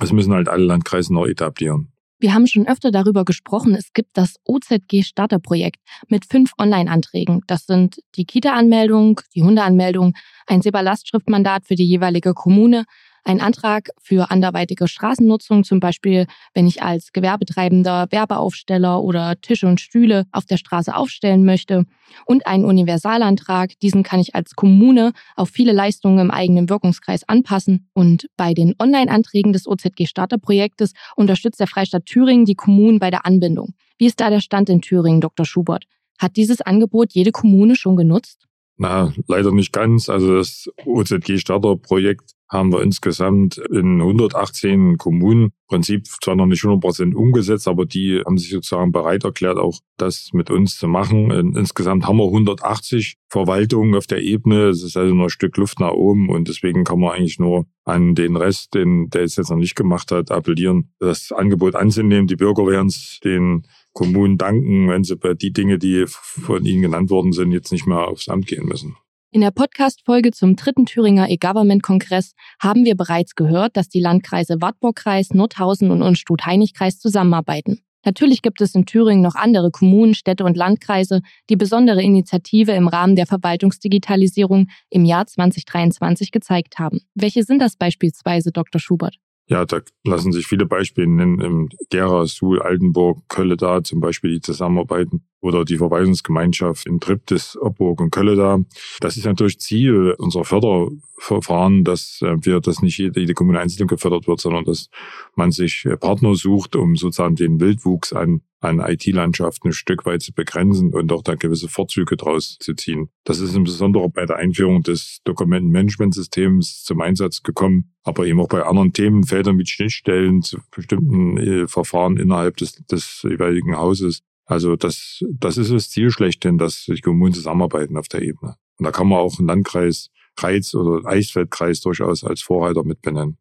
es 0.00 0.12
müssen 0.12 0.32
halt 0.32 0.48
alle 0.48 0.64
Landkreise 0.64 1.12
noch 1.12 1.26
etablieren. 1.26 1.92
Wir 2.18 2.34
haben 2.34 2.46
schon 2.46 2.68
öfter 2.68 2.92
darüber 2.92 3.24
gesprochen. 3.24 3.74
Es 3.74 3.92
gibt 3.92 4.10
das 4.16 4.36
OZG 4.44 5.02
Starterprojekt 5.02 5.80
mit 6.08 6.24
fünf 6.24 6.52
Online-Anträgen. 6.56 7.40
Das 7.48 7.66
sind 7.66 7.96
die 8.14 8.24
Kita-Anmeldung, 8.24 9.20
die 9.34 9.42
Hundeanmeldung, 9.42 10.14
ein 10.46 10.62
SEPA-Lastschriftmandat 10.62 11.66
für 11.66 11.74
die 11.74 11.84
jeweilige 11.84 12.32
Kommune, 12.32 12.84
ein 13.24 13.40
Antrag 13.40 13.90
für 14.00 14.30
anderweitige 14.30 14.88
Straßennutzung, 14.88 15.64
zum 15.64 15.80
Beispiel 15.80 16.26
wenn 16.54 16.66
ich 16.66 16.82
als 16.82 17.12
Gewerbetreibender 17.12 18.06
Werbeaufsteller 18.10 19.02
oder 19.02 19.40
Tische 19.40 19.66
und 19.66 19.80
Stühle 19.80 20.24
auf 20.32 20.44
der 20.44 20.56
Straße 20.56 20.94
aufstellen 20.94 21.44
möchte 21.44 21.84
und 22.26 22.46
einen 22.46 22.64
Universalantrag. 22.64 23.78
Diesen 23.80 24.02
kann 24.02 24.20
ich 24.20 24.34
als 24.34 24.54
Kommune 24.54 25.12
auf 25.36 25.50
viele 25.50 25.72
Leistungen 25.72 26.18
im 26.18 26.30
eigenen 26.30 26.68
Wirkungskreis 26.68 27.28
anpassen. 27.28 27.88
Und 27.94 28.26
bei 28.36 28.54
den 28.54 28.74
Online-Anträgen 28.78 29.52
des 29.52 29.66
OZG 29.66 30.06
Starterprojektes 30.06 30.92
unterstützt 31.16 31.60
der 31.60 31.68
Freistaat 31.68 32.06
Thüringen 32.06 32.44
die 32.44 32.54
Kommunen 32.54 32.98
bei 32.98 33.10
der 33.10 33.24
Anbindung. 33.24 33.74
Wie 33.98 34.06
ist 34.06 34.20
da 34.20 34.30
der 34.30 34.40
Stand 34.40 34.68
in 34.68 34.82
Thüringen, 34.82 35.20
Dr. 35.20 35.46
Schubert? 35.46 35.84
Hat 36.18 36.36
dieses 36.36 36.60
Angebot 36.60 37.12
jede 37.12 37.32
Kommune 37.32 37.76
schon 37.76 37.96
genutzt? 37.96 38.46
Na, 38.76 39.12
leider 39.28 39.52
nicht 39.52 39.72
ganz. 39.72 40.08
Also 40.08 40.36
das 40.36 40.68
OZG 40.84 41.38
Starterprojekt 41.38 42.32
haben 42.52 42.70
wir 42.70 42.82
insgesamt 42.82 43.56
in 43.56 44.00
118 44.00 44.98
Kommunen 44.98 45.44
im 45.44 45.52
Prinzip 45.68 46.06
zwar 46.06 46.36
noch 46.36 46.44
nicht 46.44 46.62
100 46.62 46.82
Prozent 46.82 47.14
umgesetzt, 47.14 47.66
aber 47.66 47.86
die 47.86 48.20
haben 48.26 48.36
sich 48.36 48.50
sozusagen 48.50 48.92
bereit 48.92 49.24
erklärt, 49.24 49.56
auch 49.56 49.78
das 49.96 50.28
mit 50.34 50.50
uns 50.50 50.76
zu 50.76 50.86
machen. 50.86 51.30
Insgesamt 51.56 52.06
haben 52.06 52.18
wir 52.18 52.26
180 52.26 53.16
Verwaltungen 53.30 53.94
auf 53.94 54.06
der 54.06 54.22
Ebene. 54.22 54.66
Es 54.66 54.82
ist 54.82 54.98
also 54.98 55.14
noch 55.14 55.24
ein 55.24 55.30
Stück 55.30 55.56
Luft 55.56 55.80
nach 55.80 55.92
oben 55.92 56.28
und 56.28 56.46
deswegen 56.48 56.84
kann 56.84 57.00
man 57.00 57.12
eigentlich 57.12 57.38
nur 57.38 57.64
an 57.84 58.14
den 58.14 58.36
Rest, 58.36 58.74
den 58.74 59.08
der 59.08 59.22
es 59.22 59.36
jetzt 59.36 59.48
noch 59.48 59.56
nicht 59.56 59.74
gemacht 59.74 60.12
hat, 60.12 60.30
appellieren, 60.30 60.92
das 60.98 61.32
Angebot 61.32 61.74
anzunehmen. 61.74 62.26
Die 62.26 62.36
Bürger 62.36 62.66
werden 62.66 62.88
es 62.88 63.18
den 63.24 63.62
Kommunen 63.94 64.36
danken, 64.36 64.90
wenn 64.90 65.04
sie 65.04 65.16
bei 65.16 65.32
die 65.32 65.54
Dinge, 65.54 65.78
die 65.78 66.04
von 66.06 66.66
ihnen 66.66 66.82
genannt 66.82 67.08
worden 67.08 67.32
sind, 67.32 67.52
jetzt 67.52 67.72
nicht 67.72 67.86
mehr 67.86 68.08
aufs 68.08 68.28
Amt 68.28 68.46
gehen 68.46 68.66
müssen. 68.66 68.96
In 69.34 69.40
der 69.40 69.50
Podcast-Folge 69.50 70.30
zum 70.32 70.56
dritten 70.56 70.84
Thüringer 70.84 71.30
E-Government-Kongress 71.30 72.34
haben 72.60 72.84
wir 72.84 72.94
bereits 72.94 73.34
gehört, 73.34 73.78
dass 73.78 73.88
die 73.88 73.98
Landkreise 73.98 74.60
Wartburg-Kreis, 74.60 75.30
Nordhausen 75.30 75.90
und 75.90 76.02
Unstrut-Heinig-Kreis 76.02 76.98
zusammenarbeiten. 76.98 77.80
Natürlich 78.04 78.42
gibt 78.42 78.60
es 78.60 78.74
in 78.74 78.84
Thüringen 78.84 79.22
noch 79.22 79.34
andere 79.34 79.70
Kommunen, 79.70 80.12
Städte 80.12 80.44
und 80.44 80.58
Landkreise, 80.58 81.22
die 81.48 81.56
besondere 81.56 82.02
Initiative 82.02 82.72
im 82.72 82.88
Rahmen 82.88 83.16
der 83.16 83.24
Verwaltungsdigitalisierung 83.24 84.68
im 84.90 85.06
Jahr 85.06 85.26
2023 85.26 86.30
gezeigt 86.30 86.78
haben. 86.78 87.00
Welche 87.14 87.42
sind 87.42 87.60
das 87.60 87.76
beispielsweise, 87.76 88.52
Dr. 88.52 88.82
Schubert? 88.82 89.16
Ja, 89.46 89.64
da 89.64 89.80
lassen 90.04 90.32
sich 90.32 90.46
viele 90.46 90.66
Beispiele 90.66 91.08
nennen. 91.08 91.40
Im 91.40 91.68
Gera, 91.88 92.26
Suhl, 92.26 92.60
Altenburg, 92.60 93.22
Kölle 93.28 93.56
da 93.56 93.82
zum 93.82 94.00
Beispiel, 94.00 94.32
die 94.32 94.40
zusammenarbeiten 94.42 95.24
oder 95.42 95.64
die 95.64 95.76
Verwaltungsgemeinschaft 95.76 96.86
in 96.86 97.00
Triptis, 97.00 97.58
Obburg 97.60 98.00
und 98.00 98.10
Kölle 98.10 98.36
da. 98.36 98.60
Das 99.00 99.16
ist 99.16 99.26
natürlich 99.26 99.58
Ziel 99.58 100.14
unserer 100.16 100.44
Förderverfahren, 100.44 101.82
dass 101.82 102.20
äh, 102.22 102.36
wir, 102.42 102.60
dass 102.60 102.80
nicht 102.80 102.96
jede, 102.96 103.20
jede 103.20 103.34
Kommune 103.34 103.58
einzeln 103.58 103.88
gefördert 103.88 104.28
wird, 104.28 104.40
sondern 104.40 104.64
dass 104.64 104.88
man 105.34 105.50
sich 105.50 105.84
äh, 105.84 105.96
Partner 105.96 106.36
sucht, 106.36 106.76
um 106.76 106.94
sozusagen 106.94 107.34
den 107.34 107.58
Wildwuchs 107.60 108.12
an, 108.12 108.42
an 108.60 108.78
IT-Landschaften 108.78 109.70
ein 109.70 109.72
Stück 109.72 110.06
weit 110.06 110.22
zu 110.22 110.32
begrenzen 110.32 110.94
und 110.94 111.12
auch 111.12 111.22
da 111.22 111.34
gewisse 111.34 111.68
Vorzüge 111.68 112.16
draus 112.16 112.56
zu 112.60 112.74
ziehen. 112.74 113.08
Das 113.24 113.40
ist 113.40 113.56
insbesondere 113.56 114.08
bei 114.10 114.26
der 114.26 114.36
Einführung 114.36 114.84
des 114.84 115.22
Dokumentenmanagementsystems 115.24 116.84
zum 116.84 117.00
Einsatz 117.00 117.42
gekommen, 117.42 117.92
aber 118.04 118.26
eben 118.26 118.38
auch 118.38 118.48
bei 118.48 118.62
anderen 118.62 118.92
Themenfeldern 118.92 119.56
mit 119.56 119.68
Schnittstellen 119.68 120.42
zu 120.42 120.58
bestimmten 120.70 121.36
äh, 121.36 121.66
Verfahren 121.66 122.16
innerhalb 122.16 122.58
des, 122.58 122.74
des 122.86 123.26
jeweiligen 123.28 123.76
Hauses 123.76 124.22
also 124.44 124.76
das, 124.76 125.22
das 125.30 125.56
ist 125.56 125.70
das 125.72 125.90
Ziel 125.90 126.10
schlechthin, 126.10 126.58
dass 126.58 126.84
die 126.86 127.00
Kommunen 127.00 127.34
zusammenarbeiten 127.34 127.96
auf 127.96 128.08
der 128.08 128.22
Ebene. 128.22 128.56
Und 128.78 128.84
da 128.84 128.90
kann 128.90 129.08
man 129.08 129.18
auch 129.18 129.38
einen 129.38 129.48
Landkreis 129.48 130.10
Reiz- 130.38 130.74
oder 130.74 131.08
Eichsfeldkreis 131.08 131.80
durchaus 131.80 132.24
als 132.24 132.42
Vorreiter 132.42 132.84
mit 132.84 133.02
benennen. 133.02 133.38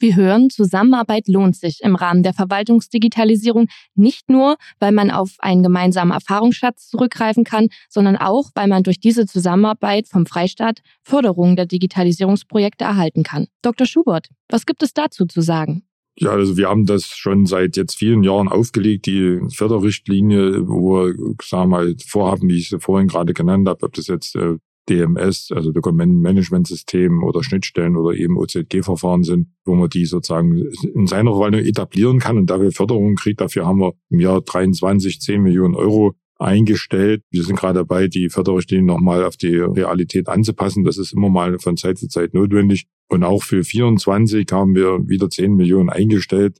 Wir 0.00 0.16
hören, 0.16 0.48
Zusammenarbeit 0.48 1.28
lohnt 1.28 1.56
sich 1.56 1.80
im 1.82 1.94
Rahmen 1.94 2.22
der 2.22 2.32
Verwaltungsdigitalisierung 2.32 3.68
nicht 3.94 4.30
nur, 4.30 4.56
weil 4.78 4.92
man 4.92 5.10
auf 5.10 5.34
einen 5.40 5.62
gemeinsamen 5.62 6.12
Erfahrungsschatz 6.12 6.88
zurückgreifen 6.88 7.44
kann, 7.44 7.68
sondern 7.90 8.16
auch, 8.16 8.50
weil 8.54 8.66
man 8.66 8.82
durch 8.82 8.98
diese 8.98 9.26
Zusammenarbeit 9.26 10.08
vom 10.08 10.24
Freistaat 10.24 10.80
Förderungen 11.02 11.54
der 11.54 11.66
Digitalisierungsprojekte 11.66 12.84
erhalten 12.84 13.24
kann. 13.24 13.48
Dr. 13.60 13.86
Schubert, 13.86 14.28
was 14.48 14.64
gibt 14.64 14.82
es 14.82 14.94
dazu 14.94 15.26
zu 15.26 15.42
sagen? 15.42 15.82
Ja, 16.16 16.30
also 16.30 16.56
wir 16.56 16.68
haben 16.68 16.86
das 16.86 17.06
schon 17.06 17.46
seit 17.46 17.76
jetzt 17.76 17.96
vielen 17.96 18.22
Jahren 18.22 18.48
aufgelegt, 18.48 19.06
die 19.06 19.40
Förderrichtlinie, 19.54 20.68
wo 20.68 21.06
wir, 21.06 21.14
sagen 21.42 21.70
wir 21.70 21.78
mal, 21.78 21.96
Vorhaben, 22.06 22.48
wie 22.48 22.58
ich 22.58 22.68
sie 22.68 22.80
vorhin 22.80 23.08
gerade 23.08 23.32
genannt 23.32 23.68
habe, 23.68 23.86
ob 23.86 23.94
das 23.94 24.06
jetzt 24.08 24.36
äh, 24.36 24.56
DMS, 24.88 25.50
also 25.52 25.72
Dokumentenmanagementsystem 25.72 27.22
oder 27.22 27.42
Schnittstellen 27.44 27.96
oder 27.96 28.16
eben 28.16 28.36
OZG-Verfahren 28.36 29.22
sind, 29.22 29.48
wo 29.64 29.74
man 29.74 29.88
die 29.88 30.04
sozusagen 30.04 30.56
in 30.94 31.06
seiner 31.06 31.30
Verwaltung 31.30 31.60
etablieren 31.60 32.18
kann 32.18 32.38
und 32.38 32.50
dafür 32.50 32.72
Förderung 32.72 33.14
kriegt. 33.14 33.40
Dafür 33.40 33.66
haben 33.66 33.78
wir 33.78 33.92
im 34.10 34.20
Jahr 34.20 34.40
23 34.40 35.20
10 35.20 35.42
Millionen 35.42 35.74
Euro 35.74 36.14
eingestellt. 36.40 37.22
Wir 37.30 37.44
sind 37.44 37.56
gerade 37.56 37.80
dabei, 37.80 38.08
die 38.08 38.28
Förderrichtlinie 38.28 38.86
nochmal 38.86 39.24
auf 39.24 39.36
die 39.36 39.56
Realität 39.56 40.28
anzupassen. 40.28 40.84
Das 40.84 40.98
ist 40.98 41.12
immer 41.12 41.28
mal 41.28 41.58
von 41.58 41.76
Zeit 41.76 41.98
zu 41.98 42.08
Zeit 42.08 42.34
notwendig. 42.34 42.86
Und 43.08 43.24
auch 43.24 43.42
für 43.42 43.64
24 43.64 44.46
haben 44.52 44.74
wir 44.74 45.08
wieder 45.08 45.28
10 45.28 45.54
Millionen 45.54 45.90
eingestellt. 45.90 46.58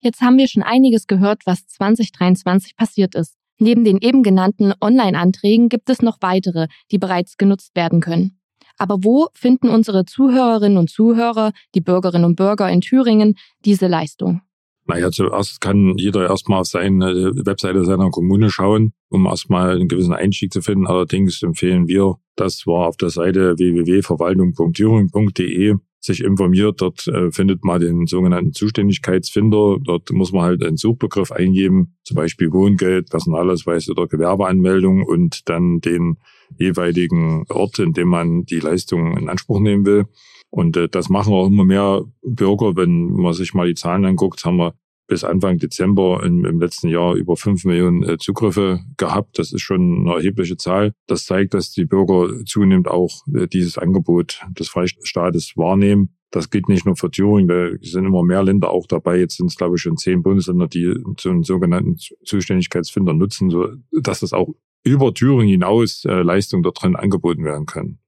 Jetzt 0.00 0.20
haben 0.20 0.38
wir 0.38 0.46
schon 0.46 0.62
einiges 0.62 1.06
gehört, 1.06 1.42
was 1.44 1.66
2023 1.66 2.76
passiert 2.76 3.14
ist. 3.14 3.34
Neben 3.58 3.84
den 3.84 3.98
eben 3.98 4.22
genannten 4.22 4.72
Online-Anträgen 4.80 5.68
gibt 5.68 5.90
es 5.90 6.00
noch 6.00 6.18
weitere, 6.20 6.68
die 6.92 6.98
bereits 6.98 7.36
genutzt 7.36 7.74
werden 7.74 8.00
können. 8.00 8.38
Aber 8.76 9.02
wo 9.02 9.28
finden 9.34 9.68
unsere 9.68 10.04
Zuhörerinnen 10.04 10.78
und 10.78 10.88
Zuhörer, 10.88 11.52
die 11.74 11.80
Bürgerinnen 11.80 12.24
und 12.24 12.36
Bürger 12.36 12.70
in 12.70 12.80
Thüringen, 12.80 13.34
diese 13.64 13.88
Leistung? 13.88 14.42
Naja, 14.88 15.10
zuerst 15.10 15.60
kann 15.60 15.98
jeder 15.98 16.28
erstmal 16.28 16.60
auf 16.60 16.66
seine 16.66 17.32
Webseite 17.44 17.84
seiner 17.84 18.08
Kommune 18.10 18.48
schauen, 18.48 18.94
um 19.10 19.26
erstmal 19.26 19.76
einen 19.76 19.88
gewissen 19.88 20.14
Einstieg 20.14 20.50
zu 20.50 20.62
finden. 20.62 20.86
Allerdings 20.86 21.42
empfehlen 21.42 21.88
wir, 21.88 22.14
das 22.36 22.66
war 22.66 22.88
auf 22.88 22.96
der 22.96 23.10
Seite 23.10 23.58
www.verwaltung.thüringen.de 23.58 25.74
sich 26.00 26.24
informiert. 26.24 26.80
Dort 26.80 27.06
äh, 27.06 27.30
findet 27.30 27.64
man 27.64 27.80
den 27.80 28.06
sogenannten 28.06 28.54
Zuständigkeitsfinder. 28.54 29.76
Dort 29.82 30.10
muss 30.12 30.32
man 30.32 30.44
halt 30.44 30.64
einen 30.64 30.78
Suchbegriff 30.78 31.32
eingeben, 31.32 31.98
zum 32.02 32.14
Beispiel 32.16 32.50
Wohngeld, 32.52 33.10
Personalausweis 33.10 33.90
oder 33.90 34.06
Gewerbeanmeldung 34.06 35.02
und 35.02 35.50
dann 35.50 35.80
den 35.80 36.16
jeweiligen 36.56 37.44
Ort, 37.50 37.78
in 37.78 37.92
dem 37.92 38.08
man 38.08 38.44
die 38.44 38.60
Leistung 38.60 39.18
in 39.18 39.28
Anspruch 39.28 39.60
nehmen 39.60 39.84
will. 39.84 40.06
Und 40.50 40.76
äh, 40.76 40.88
das 40.88 41.08
machen 41.08 41.32
auch 41.32 41.46
immer 41.46 41.64
mehr 41.64 42.04
Bürger. 42.22 42.76
Wenn 42.76 43.12
man 43.12 43.32
sich 43.32 43.54
mal 43.54 43.66
die 43.66 43.74
Zahlen 43.74 44.04
anguckt, 44.04 44.44
haben 44.44 44.56
wir 44.56 44.74
bis 45.08 45.24
Anfang 45.24 45.58
Dezember 45.58 46.22
im, 46.22 46.44
im 46.44 46.60
letzten 46.60 46.88
Jahr 46.88 47.14
über 47.14 47.36
fünf 47.36 47.64
Millionen 47.64 48.02
äh, 48.02 48.18
Zugriffe 48.18 48.80
gehabt. 48.98 49.38
Das 49.38 49.52
ist 49.52 49.62
schon 49.62 50.06
eine 50.06 50.16
erhebliche 50.16 50.56
Zahl. 50.56 50.92
Das 51.06 51.24
zeigt, 51.24 51.54
dass 51.54 51.72
die 51.72 51.86
Bürger 51.86 52.44
zunehmend 52.44 52.88
auch 52.88 53.26
äh, 53.34 53.48
dieses 53.48 53.78
Angebot 53.78 54.42
des 54.50 54.68
Freistaates 54.68 55.56
wahrnehmen. 55.56 56.14
Das 56.30 56.50
gilt 56.50 56.68
nicht 56.68 56.84
nur 56.84 56.94
für 56.94 57.10
Thüringen, 57.10 57.48
da 57.48 57.70
sind 57.80 58.04
immer 58.04 58.22
mehr 58.22 58.42
Länder 58.42 58.70
auch 58.70 58.86
dabei. 58.86 59.18
Jetzt 59.18 59.38
sind 59.38 59.46
es, 59.46 59.56
glaube 59.56 59.76
ich, 59.76 59.82
schon 59.82 59.96
zehn 59.96 60.22
Bundesländer, 60.22 60.68
die 60.68 60.94
so 61.18 61.30
einen 61.30 61.42
sogenannten 61.42 61.96
Zuständigkeitsfinder 61.96 63.14
nutzen, 63.14 63.48
so 63.48 63.66
dass 63.92 64.20
das 64.20 64.34
auch 64.34 64.50
über 64.84 65.14
Thüringen 65.14 65.48
hinaus 65.48 66.04
äh, 66.04 66.20
Leistungen 66.20 66.62
dort 66.62 66.82
drin 66.82 66.96
angeboten 66.96 67.44
werden 67.44 67.64
können. 67.64 67.98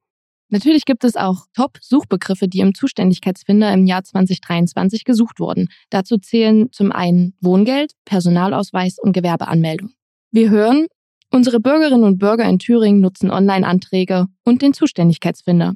Natürlich 0.51 0.83
gibt 0.83 1.05
es 1.05 1.15
auch 1.15 1.45
Top-Suchbegriffe, 1.55 2.49
die 2.49 2.59
im 2.59 2.75
Zuständigkeitsfinder 2.75 3.73
im 3.73 3.85
Jahr 3.85 4.03
2023 4.03 5.05
gesucht 5.05 5.39
wurden. 5.39 5.69
Dazu 5.89 6.17
zählen 6.17 6.69
zum 6.73 6.91
einen 6.91 7.35
Wohngeld, 7.39 7.93
Personalausweis 8.03 8.97
und 8.99 9.13
Gewerbeanmeldung. 9.13 9.91
Wir 10.29 10.49
hören, 10.49 10.87
unsere 11.29 11.61
Bürgerinnen 11.61 12.03
und 12.03 12.17
Bürger 12.17 12.43
in 12.43 12.59
Thüringen 12.59 12.99
nutzen 12.99 13.31
Online-Anträge 13.31 14.27
und 14.43 14.61
den 14.61 14.73
Zuständigkeitsfinder. 14.73 15.75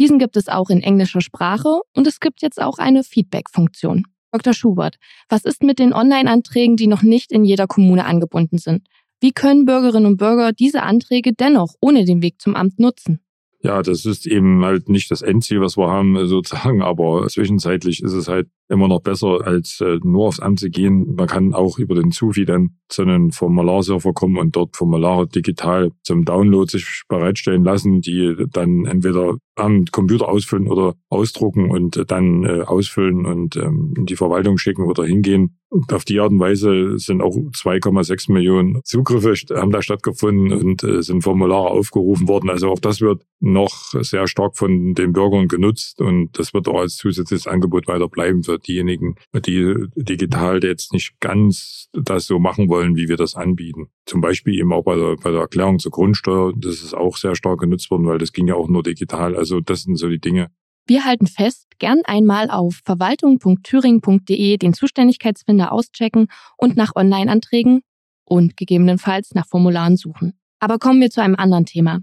Diesen 0.00 0.18
gibt 0.18 0.36
es 0.36 0.48
auch 0.48 0.68
in 0.68 0.82
englischer 0.82 1.20
Sprache 1.20 1.80
und 1.94 2.08
es 2.08 2.18
gibt 2.18 2.42
jetzt 2.42 2.60
auch 2.60 2.78
eine 2.78 3.04
Feedback-Funktion. 3.04 4.02
Dr. 4.32 4.52
Schubert, 4.52 4.96
was 5.28 5.44
ist 5.44 5.62
mit 5.62 5.78
den 5.78 5.92
Online-Anträgen, 5.92 6.76
die 6.76 6.88
noch 6.88 7.02
nicht 7.02 7.30
in 7.30 7.44
jeder 7.44 7.68
Kommune 7.68 8.04
angebunden 8.04 8.58
sind? 8.58 8.88
Wie 9.20 9.30
können 9.30 9.64
Bürgerinnen 9.64 10.06
und 10.06 10.16
Bürger 10.16 10.52
diese 10.52 10.82
Anträge 10.82 11.34
dennoch 11.34 11.74
ohne 11.80 12.04
den 12.04 12.20
Weg 12.20 12.40
zum 12.40 12.56
Amt 12.56 12.80
nutzen? 12.80 13.20
Ja, 13.64 13.80
das 13.80 14.04
ist 14.04 14.26
eben 14.26 14.64
halt 14.64 14.88
nicht 14.88 15.10
das 15.12 15.22
Endziel, 15.22 15.60
was 15.60 15.76
wir 15.76 15.88
haben, 15.88 16.26
sozusagen, 16.26 16.82
aber 16.82 17.28
zwischenzeitlich 17.28 18.02
ist 18.02 18.12
es 18.12 18.26
halt 18.26 18.48
immer 18.68 18.88
noch 18.88 19.00
besser, 19.00 19.46
als 19.46 19.80
äh, 19.80 19.98
nur 20.02 20.26
aufs 20.26 20.40
Amt 20.40 20.58
zu 20.58 20.68
gehen. 20.68 21.14
Man 21.14 21.28
kann 21.28 21.54
auch 21.54 21.78
über 21.78 21.94
den 21.94 22.10
Zufi 22.10 22.44
dann 22.44 22.76
zu 22.88 23.02
einem 23.02 23.30
Formularserver 23.30 24.12
kommen 24.14 24.38
und 24.38 24.56
dort 24.56 24.76
Formulare 24.76 25.28
digital 25.28 25.92
zum 26.02 26.24
Download 26.24 26.70
sich 26.70 27.02
bereitstellen 27.08 27.62
lassen, 27.62 28.00
die 28.00 28.34
dann 28.50 28.84
entweder 28.84 29.36
am 29.54 29.84
Computer 29.86 30.28
ausfüllen 30.28 30.66
oder 30.66 30.94
ausdrucken 31.08 31.70
und 31.70 32.02
dann 32.10 32.44
äh, 32.44 32.62
ausfüllen 32.62 33.26
und 33.26 33.56
ähm, 33.56 33.94
in 33.96 34.06
die 34.06 34.16
Verwaltung 34.16 34.58
schicken 34.58 34.84
oder 34.84 35.04
hingehen. 35.04 35.58
Und 35.68 35.92
auf 35.92 36.04
die 36.04 36.20
Art 36.20 36.32
und 36.32 36.40
Weise 36.40 36.98
sind 36.98 37.22
auch 37.22 37.34
2,6 37.34 38.30
Millionen 38.30 38.80
Zugriffe 38.84 39.34
haben 39.54 39.70
da 39.70 39.80
stattgefunden 39.80 40.52
und 40.52 40.84
äh, 40.84 41.02
sind 41.02 41.22
Formulare 41.22 41.70
aufgerufen 41.70 42.28
worden. 42.28 42.50
Also 42.50 42.70
auch 42.70 42.78
das 42.78 43.00
wird 43.00 43.22
noch 43.40 43.92
sehr 44.00 44.26
stark 44.26 44.56
von 44.56 44.94
den 44.94 45.12
Bürgern 45.12 45.48
genutzt 45.48 46.00
und 46.00 46.38
das 46.38 46.52
wird 46.52 46.68
auch 46.68 46.80
als 46.80 46.96
zusätzliches 46.96 47.46
Angebot 47.46 47.88
weiter 47.88 48.08
bleiben 48.08 48.42
für 48.42 48.58
diejenigen, 48.58 49.16
die 49.34 49.86
digital 49.96 50.62
jetzt 50.62 50.92
nicht 50.92 51.18
ganz 51.20 51.88
das 51.92 52.26
so 52.26 52.38
machen 52.38 52.68
wollen, 52.68 52.96
wie 52.96 53.08
wir 53.08 53.16
das 53.16 53.34
anbieten. 53.34 53.88
Zum 54.06 54.20
Beispiel 54.20 54.58
eben 54.58 54.72
auch 54.72 54.82
bei 54.82 54.96
der, 54.96 55.16
bei 55.16 55.30
der 55.30 55.40
Erklärung 55.40 55.78
zur 55.78 55.92
Grundsteuer, 55.92 56.52
das 56.56 56.82
ist 56.82 56.94
auch 56.94 57.16
sehr 57.16 57.36
stark 57.36 57.60
genutzt 57.60 57.90
worden, 57.90 58.06
weil 58.06 58.18
das 58.18 58.32
ging 58.32 58.48
ja 58.48 58.54
auch 58.54 58.68
nur 58.68 58.82
digital. 58.82 59.36
Also 59.36 59.60
das 59.60 59.82
sind 59.82 59.96
so 59.96 60.08
die 60.08 60.20
Dinge. 60.20 60.48
Wir 60.86 61.04
halten 61.04 61.28
fest, 61.28 61.68
gern 61.78 62.00
einmal 62.04 62.50
auf 62.50 62.80
verwaltung.thüringen.de 62.84 64.56
den 64.56 64.74
Zuständigkeitsfinder 64.74 65.70
auschecken 65.70 66.26
und 66.56 66.76
nach 66.76 66.96
Online-Anträgen 66.96 67.82
und 68.24 68.56
gegebenenfalls 68.56 69.34
nach 69.34 69.46
Formularen 69.46 69.96
suchen. 69.96 70.32
Aber 70.58 70.78
kommen 70.78 71.00
wir 71.00 71.10
zu 71.10 71.22
einem 71.22 71.36
anderen 71.36 71.66
Thema. 71.66 72.00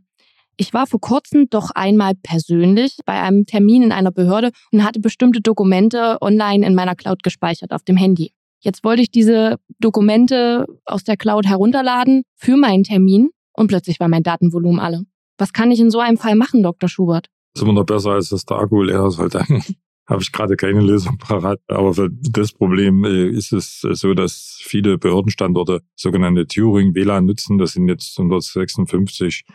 Ich 0.56 0.74
war 0.74 0.88
vor 0.88 1.00
kurzem 1.00 1.50
doch 1.50 1.72
einmal 1.72 2.16
persönlich 2.16 2.98
bei 3.06 3.22
einem 3.22 3.46
Termin 3.46 3.84
in 3.84 3.92
einer 3.92 4.12
Behörde 4.12 4.52
und 4.72 4.84
hatte 4.84 5.00
bestimmte 5.00 5.42
Dokumente 5.42 6.18
online 6.22 6.66
in 6.66 6.76
meiner 6.76 6.96
Cloud 6.96 7.24
gespeichert 7.24 7.72
auf 7.72 7.84
dem 7.84 7.96
Handy. 7.96 8.34
Jetzt 8.60 8.84
wollte 8.84 9.02
ich 9.02 9.12
diese 9.12 9.58
Dokumente 9.80 10.66
aus 10.86 11.04
der 11.04 11.18
Cloud 11.18 11.48
herunterladen 11.48 12.24
für 12.36 12.58
meinen 12.58 12.84
Termin 12.84 13.30
und 13.54 13.68
plötzlich 13.68 14.00
war 14.00 14.08
mein 14.08 14.24
Datenvolumen 14.24 14.80
alle. 14.80 15.04
Was 15.38 15.54
kann 15.54 15.72
ich 15.72 15.80
in 15.80 15.92
so 15.92 16.00
einem 16.00 16.18
Fall 16.18 16.36
machen, 16.36 16.64
Dr. 16.64 16.90
Schubert? 16.90 17.28
Das 17.54 17.62
ist 17.62 17.64
immer 17.64 17.80
noch 17.80 17.86
besser, 17.86 18.12
als 18.12 18.30
dass 18.30 18.46
der 18.46 18.58
Akku 18.58 18.84
leer 18.84 19.06
ist, 19.06 19.18
weil 19.18 19.30
dann 19.30 19.46
habe 20.10 20.24
ich 20.24 20.32
gerade 20.32 20.56
keine 20.56 20.82
Lösung 20.82 21.18
parat. 21.20 21.60
Aber 21.68 21.94
für 21.94 22.10
das 22.10 22.52
Problem 22.52 23.04
äh, 23.06 23.30
ist 23.30 23.54
es 23.54 23.84
äh, 23.84 23.94
so, 23.94 24.14
dass 24.14 24.60
viele 24.62 24.98
Behördenstandorte 24.98 25.82
sogenannte 25.96 26.48
Turing 26.48 26.96
WLAN 26.96 27.26
nutzen. 27.26 27.60
Das 27.60 27.74
sind 27.74 27.88
jetzt 27.88 28.18
156 28.18 29.46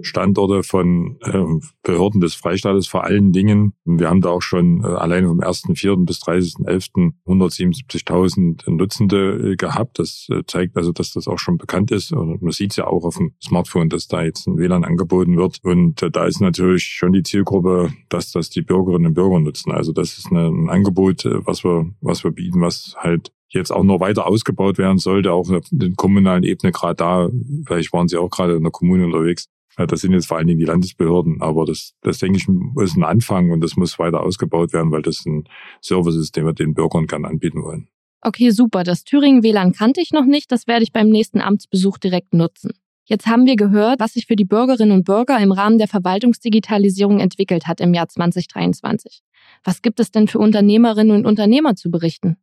Standorte 0.00 0.62
von 0.62 1.18
ähm, 1.24 1.60
Behörden 1.82 2.20
des 2.20 2.34
Freistaates 2.34 2.86
vor 2.86 3.04
allen 3.04 3.32
Dingen. 3.32 3.74
Wir 3.84 4.08
haben 4.08 4.20
da 4.20 4.30
auch 4.30 4.42
schon 4.42 4.84
äh, 4.84 4.86
allein 4.86 5.26
vom 5.26 5.40
1.4. 5.40 6.06
bis 6.06 6.22
30.11. 6.22 7.12
177.000 7.26 8.70
Nutzende 8.70 9.56
gehabt. 9.56 9.98
Das 9.98 10.28
zeigt 10.46 10.76
also, 10.76 10.92
dass 10.92 11.12
das 11.12 11.26
auch 11.26 11.38
schon 11.38 11.56
bekannt 11.56 11.90
ist. 11.90 12.12
Und 12.12 12.40
man 12.40 12.52
sieht 12.52 12.70
es 12.70 12.76
ja 12.76 12.86
auch 12.86 13.04
auf 13.04 13.16
dem 13.16 13.32
Smartphone, 13.42 13.88
dass 13.88 14.06
da 14.06 14.22
jetzt 14.22 14.46
ein 14.46 14.58
WLAN 14.58 14.84
angeboten 14.84 15.36
wird. 15.36 15.58
Und 15.62 16.06
da 16.12 16.26
ist 16.26 16.40
natürlich 16.40 16.84
schon 16.84 17.12
die 17.12 17.22
Zielgruppe, 17.22 17.92
dass 18.08 18.30
das 18.30 18.50
die 18.50 18.62
Bürgerinnen 18.62 19.06
und 19.06 19.14
Bürger 19.14 19.40
nutzen. 19.40 19.72
Also 19.72 19.92
das 20.04 20.18
ist 20.18 20.30
ein 20.30 20.68
Angebot, 20.68 21.24
äh, 21.24 21.46
was 21.46 21.64
wir, 21.64 21.90
was 22.00 22.24
wir 22.24 22.30
bieten, 22.30 22.60
was 22.60 22.94
halt 22.96 23.32
jetzt 23.48 23.70
auch 23.70 23.84
noch 23.84 24.00
weiter 24.00 24.26
ausgebaut 24.26 24.78
werden 24.78 24.98
sollte, 24.98 25.32
auch 25.32 25.50
auf 25.50 25.68
der 25.70 25.92
kommunalen 25.96 26.42
Ebene 26.42 26.72
gerade 26.72 26.96
da. 26.96 27.28
Vielleicht 27.66 27.92
waren 27.92 28.08
Sie 28.08 28.16
auch 28.16 28.30
gerade 28.30 28.56
in 28.56 28.62
der 28.62 28.72
Kommune 28.72 29.06
unterwegs. 29.06 29.46
Das 29.76 30.00
sind 30.00 30.12
jetzt 30.12 30.26
vor 30.26 30.36
allen 30.36 30.46
Dingen 30.46 30.60
die 30.60 30.66
Landesbehörden, 30.66 31.40
aber 31.40 31.64
das, 31.64 31.94
das 32.02 32.18
denke 32.18 32.38
ich, 32.38 32.46
ist 32.82 32.96
ein 32.96 33.02
Anfang 33.02 33.50
und 33.50 33.60
das 33.60 33.76
muss 33.76 33.98
weiter 33.98 34.22
ausgebaut 34.22 34.72
werden, 34.72 34.92
weil 34.92 35.02
das 35.02 35.24
ein 35.26 35.44
Service 35.82 36.14
ist, 36.14 36.36
den 36.36 36.46
wir 36.46 36.52
den 36.52 36.74
Bürgern 36.74 37.06
gerne 37.06 37.26
anbieten 37.26 37.62
wollen. 37.62 37.88
Okay, 38.20 38.50
super. 38.50 38.84
Das 38.84 39.04
Thüringen 39.04 39.42
WLAN 39.42 39.72
kannte 39.72 40.00
ich 40.00 40.12
noch 40.12 40.24
nicht. 40.24 40.52
Das 40.52 40.66
werde 40.66 40.84
ich 40.84 40.92
beim 40.92 41.08
nächsten 41.08 41.40
Amtsbesuch 41.40 41.98
direkt 41.98 42.34
nutzen. 42.34 42.72
Jetzt 43.06 43.26
haben 43.26 43.44
wir 43.44 43.56
gehört, 43.56 44.00
was 44.00 44.14
sich 44.14 44.26
für 44.26 44.36
die 44.36 44.46
Bürgerinnen 44.46 44.92
und 44.92 45.04
Bürger 45.04 45.38
im 45.38 45.52
Rahmen 45.52 45.78
der 45.78 45.88
Verwaltungsdigitalisierung 45.88 47.20
entwickelt 47.20 47.66
hat 47.66 47.80
im 47.80 47.92
Jahr 47.92 48.08
2023. 48.08 49.20
Was 49.62 49.82
gibt 49.82 50.00
es 50.00 50.10
denn 50.10 50.26
für 50.26 50.38
Unternehmerinnen 50.38 51.14
und 51.14 51.26
Unternehmer 51.26 51.76
zu 51.76 51.90
berichten? 51.90 52.38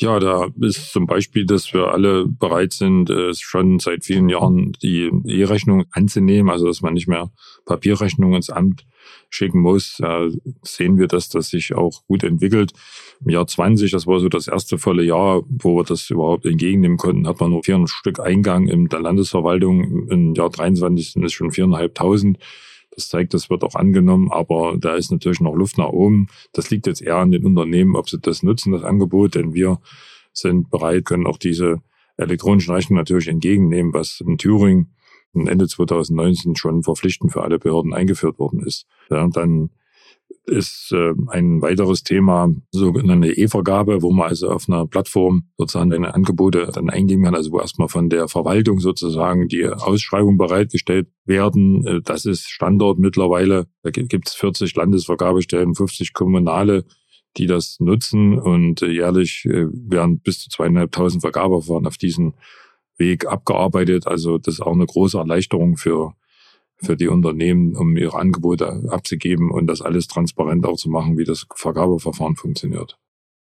Ja, 0.00 0.20
da 0.20 0.46
ist 0.60 0.92
zum 0.92 1.06
Beispiel, 1.06 1.44
dass 1.44 1.74
wir 1.74 1.88
alle 1.88 2.24
bereit 2.24 2.72
sind, 2.72 3.12
schon 3.32 3.80
seit 3.80 4.04
vielen 4.04 4.28
Jahren 4.28 4.70
die 4.80 5.10
E-Rechnung 5.26 5.86
anzunehmen, 5.90 6.50
also 6.50 6.66
dass 6.68 6.82
man 6.82 6.94
nicht 6.94 7.08
mehr 7.08 7.32
Papierrechnung 7.66 8.34
ins 8.34 8.48
Amt 8.48 8.86
schicken 9.28 9.60
muss. 9.60 9.96
Da 9.98 10.28
sehen 10.62 10.98
wir, 10.98 11.08
dass 11.08 11.30
das 11.30 11.50
sich 11.50 11.74
auch 11.74 12.06
gut 12.06 12.22
entwickelt. 12.22 12.74
Im 13.24 13.30
Jahr 13.30 13.48
20, 13.48 13.90
das 13.90 14.06
war 14.06 14.20
so 14.20 14.28
das 14.28 14.46
erste 14.46 14.78
volle 14.78 15.02
Jahr, 15.02 15.42
wo 15.48 15.76
wir 15.76 15.84
das 15.84 16.08
überhaupt 16.10 16.46
entgegennehmen 16.46 16.96
konnten, 16.96 17.26
hat 17.26 17.40
man 17.40 17.50
nur 17.50 17.64
400 17.64 17.90
Stück 17.90 18.20
Eingang 18.20 18.68
in 18.68 18.86
der 18.86 19.00
Landesverwaltung. 19.00 20.08
Im 20.10 20.32
Jahr 20.34 20.50
23 20.50 21.12
sind 21.14 21.24
es 21.24 21.32
schon 21.32 21.50
4.500. 21.50 22.36
Das 22.98 23.10
zeigt, 23.10 23.32
das 23.32 23.48
wird 23.48 23.62
auch 23.62 23.76
angenommen, 23.76 24.32
aber 24.32 24.76
da 24.76 24.96
ist 24.96 25.12
natürlich 25.12 25.38
noch 25.38 25.54
Luft 25.54 25.78
nach 25.78 25.90
oben. 25.90 26.26
Das 26.52 26.68
liegt 26.70 26.88
jetzt 26.88 27.00
eher 27.00 27.18
an 27.18 27.30
den 27.30 27.44
Unternehmen, 27.46 27.94
ob 27.94 28.10
sie 28.10 28.18
das 28.18 28.42
nutzen, 28.42 28.72
das 28.72 28.82
Angebot, 28.82 29.36
denn 29.36 29.54
wir 29.54 29.78
sind 30.32 30.68
bereit, 30.68 31.04
können 31.04 31.24
auch 31.28 31.38
diese 31.38 31.80
elektronischen 32.16 32.74
Rechnungen 32.74 32.98
natürlich 33.00 33.28
entgegennehmen, 33.28 33.94
was 33.94 34.20
in 34.20 34.36
Thüringen 34.36 34.96
Ende 35.32 35.68
2019 35.68 36.56
schon 36.56 36.82
verpflichtend 36.82 37.30
für 37.30 37.42
alle 37.42 37.60
Behörden 37.60 37.94
eingeführt 37.94 38.40
worden 38.40 38.64
ist. 38.66 38.88
Ja, 39.10 39.28
dann 39.28 39.70
ist 40.48 40.92
äh, 40.92 41.12
ein 41.28 41.62
weiteres 41.62 42.02
Thema 42.02 42.48
sogenannte 42.70 43.32
E-Vergabe, 43.32 44.02
wo 44.02 44.10
man 44.10 44.28
also 44.28 44.50
auf 44.50 44.68
einer 44.68 44.86
Plattform 44.86 45.48
sozusagen 45.56 45.90
seine 45.90 46.14
Angebote 46.14 46.70
dann 46.72 46.90
eingeben 46.90 47.24
kann, 47.24 47.34
also 47.34 47.52
wo 47.52 47.60
erstmal 47.60 47.88
von 47.88 48.08
der 48.08 48.28
Verwaltung 48.28 48.80
sozusagen 48.80 49.48
die 49.48 49.66
Ausschreibung 49.66 50.36
bereitgestellt 50.38 51.08
werden. 51.24 51.86
Äh, 51.86 52.00
das 52.02 52.24
ist 52.24 52.48
Standort 52.48 52.98
mittlerweile. 52.98 53.66
Da 53.82 53.90
gibt 53.90 54.28
es 54.28 54.34
40 54.34 54.74
Landesvergabestellen, 54.74 55.74
50 55.74 56.12
kommunale, 56.12 56.84
die 57.36 57.46
das 57.46 57.78
nutzen 57.80 58.38
und 58.38 58.82
äh, 58.82 58.90
jährlich 58.90 59.44
äh, 59.46 59.66
werden 59.70 60.20
bis 60.20 60.40
zu 60.40 60.50
zweieinhalbtausend 60.50 61.22
Vergabeverfahren 61.22 61.86
auf 61.86 61.96
diesen 61.96 62.34
Weg 62.96 63.26
abgearbeitet. 63.26 64.06
Also 64.06 64.38
das 64.38 64.54
ist 64.54 64.60
auch 64.60 64.72
eine 64.72 64.86
große 64.86 65.18
Erleichterung 65.18 65.76
für 65.76 66.14
für 66.80 66.96
die 66.96 67.08
Unternehmen, 67.08 67.76
um 67.76 67.96
ihre 67.96 68.18
Angebote 68.18 68.84
abzugeben 68.88 69.50
und 69.50 69.66
das 69.66 69.82
alles 69.82 70.06
transparent 70.06 70.64
auch 70.66 70.76
zu 70.76 70.88
machen, 70.88 71.18
wie 71.18 71.24
das 71.24 71.46
Vergabeverfahren 71.54 72.36
funktioniert. 72.36 72.98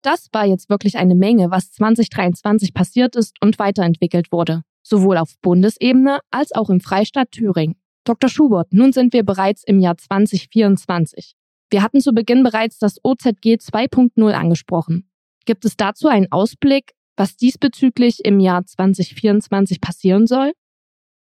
Das 0.03 0.29
war 0.33 0.45
jetzt 0.45 0.69
wirklich 0.69 0.99
eine 0.99 1.15
Menge, 1.15 1.51
was 1.51 1.73
2023 1.73 2.75
passiert 2.75 3.17
ist 3.17 3.37
und 3.41 3.59
weiterentwickelt 3.59 4.31
wurde, 4.33 4.63
sowohl 4.83 5.17
auf 5.17 5.35
Bundesebene 5.41 6.19
als 6.31 6.53
auch 6.53 6.69
im 6.69 6.81
Freistaat 6.81 7.31
Thüringen. 7.31 7.77
Dr. 8.05 8.29
Schubert, 8.29 8.71
nun 8.73 8.93
sind 8.93 9.15
wir 9.15 9.25
bereits 9.25 9.65
im 9.65 9.81
Jahr 9.81 9.97
2024. 9.97 11.35
Wir 11.71 11.83
hatten 11.83 12.01
zu 12.01 12.13
Beginn 12.13 12.43
bereits 12.43 12.79
das 12.79 12.99
OZG 13.03 13.57
2.0 13.57 14.31
angesprochen. 14.33 15.09
Gibt 15.47 15.65
es 15.65 15.77
dazu 15.77 16.09
einen 16.09 16.31
Ausblick, 16.31 16.93
was 17.17 17.37
diesbezüglich 17.37 18.25
im 18.25 18.41
Jahr 18.41 18.67
2024 18.67 19.81
passieren 19.81 20.27
soll? 20.27 20.53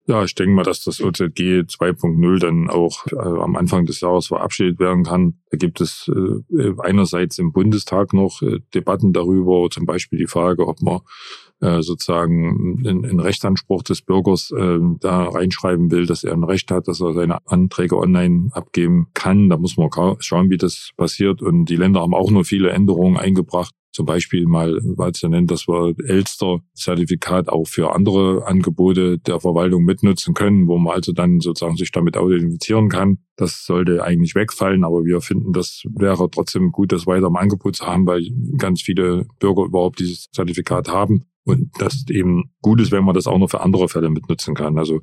Ja, 0.09 0.25
ich 0.25 0.35
denke 0.35 0.55
mal, 0.55 0.63
dass 0.63 0.83
das 0.83 1.03
OZG 1.03 1.67
2.0 1.69 2.39
dann 2.39 2.71
auch 2.71 3.07
äh, 3.09 3.17
am 3.19 3.57
Anfang 3.57 3.85
des 3.85 4.01
Jahres 4.01 4.29
verabschiedet 4.29 4.81
werden 4.81 5.05
kann. 5.05 5.35
Da 5.51 5.59
gibt 5.59 5.83
es 5.83 6.11
äh, 6.11 6.73
einerseits 6.79 7.39
im 7.39 7.53
Bundestag 7.53 8.15
noch 8.15 8.41
äh, 8.41 8.61
Debatten 8.75 9.13
darüber, 9.13 9.69
zum 9.71 9.85
Beispiel 9.85 10.19
die 10.19 10.27
Frage, 10.27 10.67
ob 10.67 10.81
man 10.81 11.01
äh, 11.61 11.83
sozusagen 11.83 12.87
einen 12.87 13.21
Rechtsanspruch 13.21 13.83
des 13.83 14.01
Bürgers 14.01 14.51
äh, 14.51 14.79
da 14.99 15.25
reinschreiben 15.25 15.91
will, 15.91 16.07
dass 16.07 16.25
er 16.25 16.33
ein 16.33 16.45
Recht 16.45 16.71
hat, 16.71 16.89
dass 16.89 17.03
er 17.03 17.13
seine 17.13 17.47
Anträge 17.47 17.99
online 17.99 18.49
abgeben 18.53 19.09
kann. 19.13 19.51
Da 19.51 19.59
muss 19.59 19.77
man 19.77 19.91
schauen, 20.21 20.49
wie 20.49 20.57
das 20.57 20.93
passiert. 20.97 21.43
Und 21.43 21.67
die 21.67 21.77
Länder 21.77 22.01
haben 22.01 22.15
auch 22.15 22.31
noch 22.31 22.45
viele 22.45 22.71
Änderungen 22.71 23.19
eingebracht 23.19 23.75
zum 23.99 24.07
Beispiel 24.07 24.47
mal, 24.47 24.81
ja 25.23 25.29
nennt, 25.29 25.51
dass 25.51 25.67
wir 25.67 25.93
Elster-Zertifikat 26.07 27.49
auch 27.49 27.67
für 27.67 27.97
andere 27.97 28.47
Angebote 28.47 29.19
der 29.19 29.41
Verwaltung 29.41 29.83
mitnutzen 29.83 30.35
können, 30.35 30.69
wo 30.69 30.79
man 30.79 30.95
also 30.95 31.11
dann 31.11 31.41
sozusagen 31.41 31.75
sich 31.75 31.91
damit 31.91 32.15
identifizieren 32.15 32.89
kann. 32.91 33.19
Das 33.35 33.65
sollte 33.65 34.05
eigentlich 34.05 34.37
wegfallen, 34.37 34.85
aber 34.85 35.05
wir 35.05 35.21
finden, 35.21 35.53
das 35.53 35.83
wäre 35.97 36.31
trotzdem 36.31 36.71
gut, 36.71 36.93
das 36.93 37.09
weiter 37.09 37.27
im 37.27 37.35
Angebot 37.35 37.75
zu 37.75 37.87
haben, 37.89 38.07
weil 38.07 38.23
ganz 38.57 38.83
viele 38.83 39.27
Bürger 39.41 39.65
überhaupt 39.65 39.99
dieses 39.99 40.31
Zertifikat 40.31 40.89
haben 40.89 41.25
und 41.43 41.73
das 41.81 42.05
eben 42.09 42.53
gut 42.63 42.81
ist, 42.81 42.93
wenn 42.93 43.03
man 43.03 43.17
das 43.17 43.27
auch 43.27 43.39
noch 43.39 43.51
für 43.51 43.63
andere 43.63 43.89
Fälle 43.89 44.11
mitnutzen 44.11 44.55
kann. 44.55 44.79
Also 44.79 45.01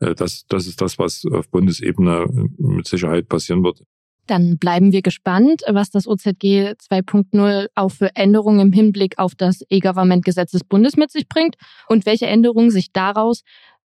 äh, 0.00 0.14
das, 0.14 0.44
das 0.50 0.66
ist 0.66 0.82
das, 0.82 0.98
was 0.98 1.24
auf 1.32 1.48
Bundesebene 1.48 2.26
mit 2.58 2.86
Sicherheit 2.86 3.30
passieren 3.30 3.64
wird. 3.64 3.82
Dann 4.28 4.58
bleiben 4.58 4.92
wir 4.92 5.00
gespannt, 5.00 5.62
was 5.66 5.90
das 5.90 6.06
OZG 6.06 6.74
2.0 6.76 7.68
auch 7.74 7.90
für 7.90 8.14
Änderungen 8.14 8.60
im 8.60 8.72
Hinblick 8.72 9.18
auf 9.18 9.34
das 9.34 9.64
E-Government-Gesetz 9.70 10.52
des 10.52 10.64
Bundes 10.64 10.96
mit 10.96 11.10
sich 11.10 11.28
bringt 11.28 11.56
und 11.88 12.04
welche 12.04 12.26
Änderungen 12.26 12.70
sich 12.70 12.92
daraus 12.92 13.42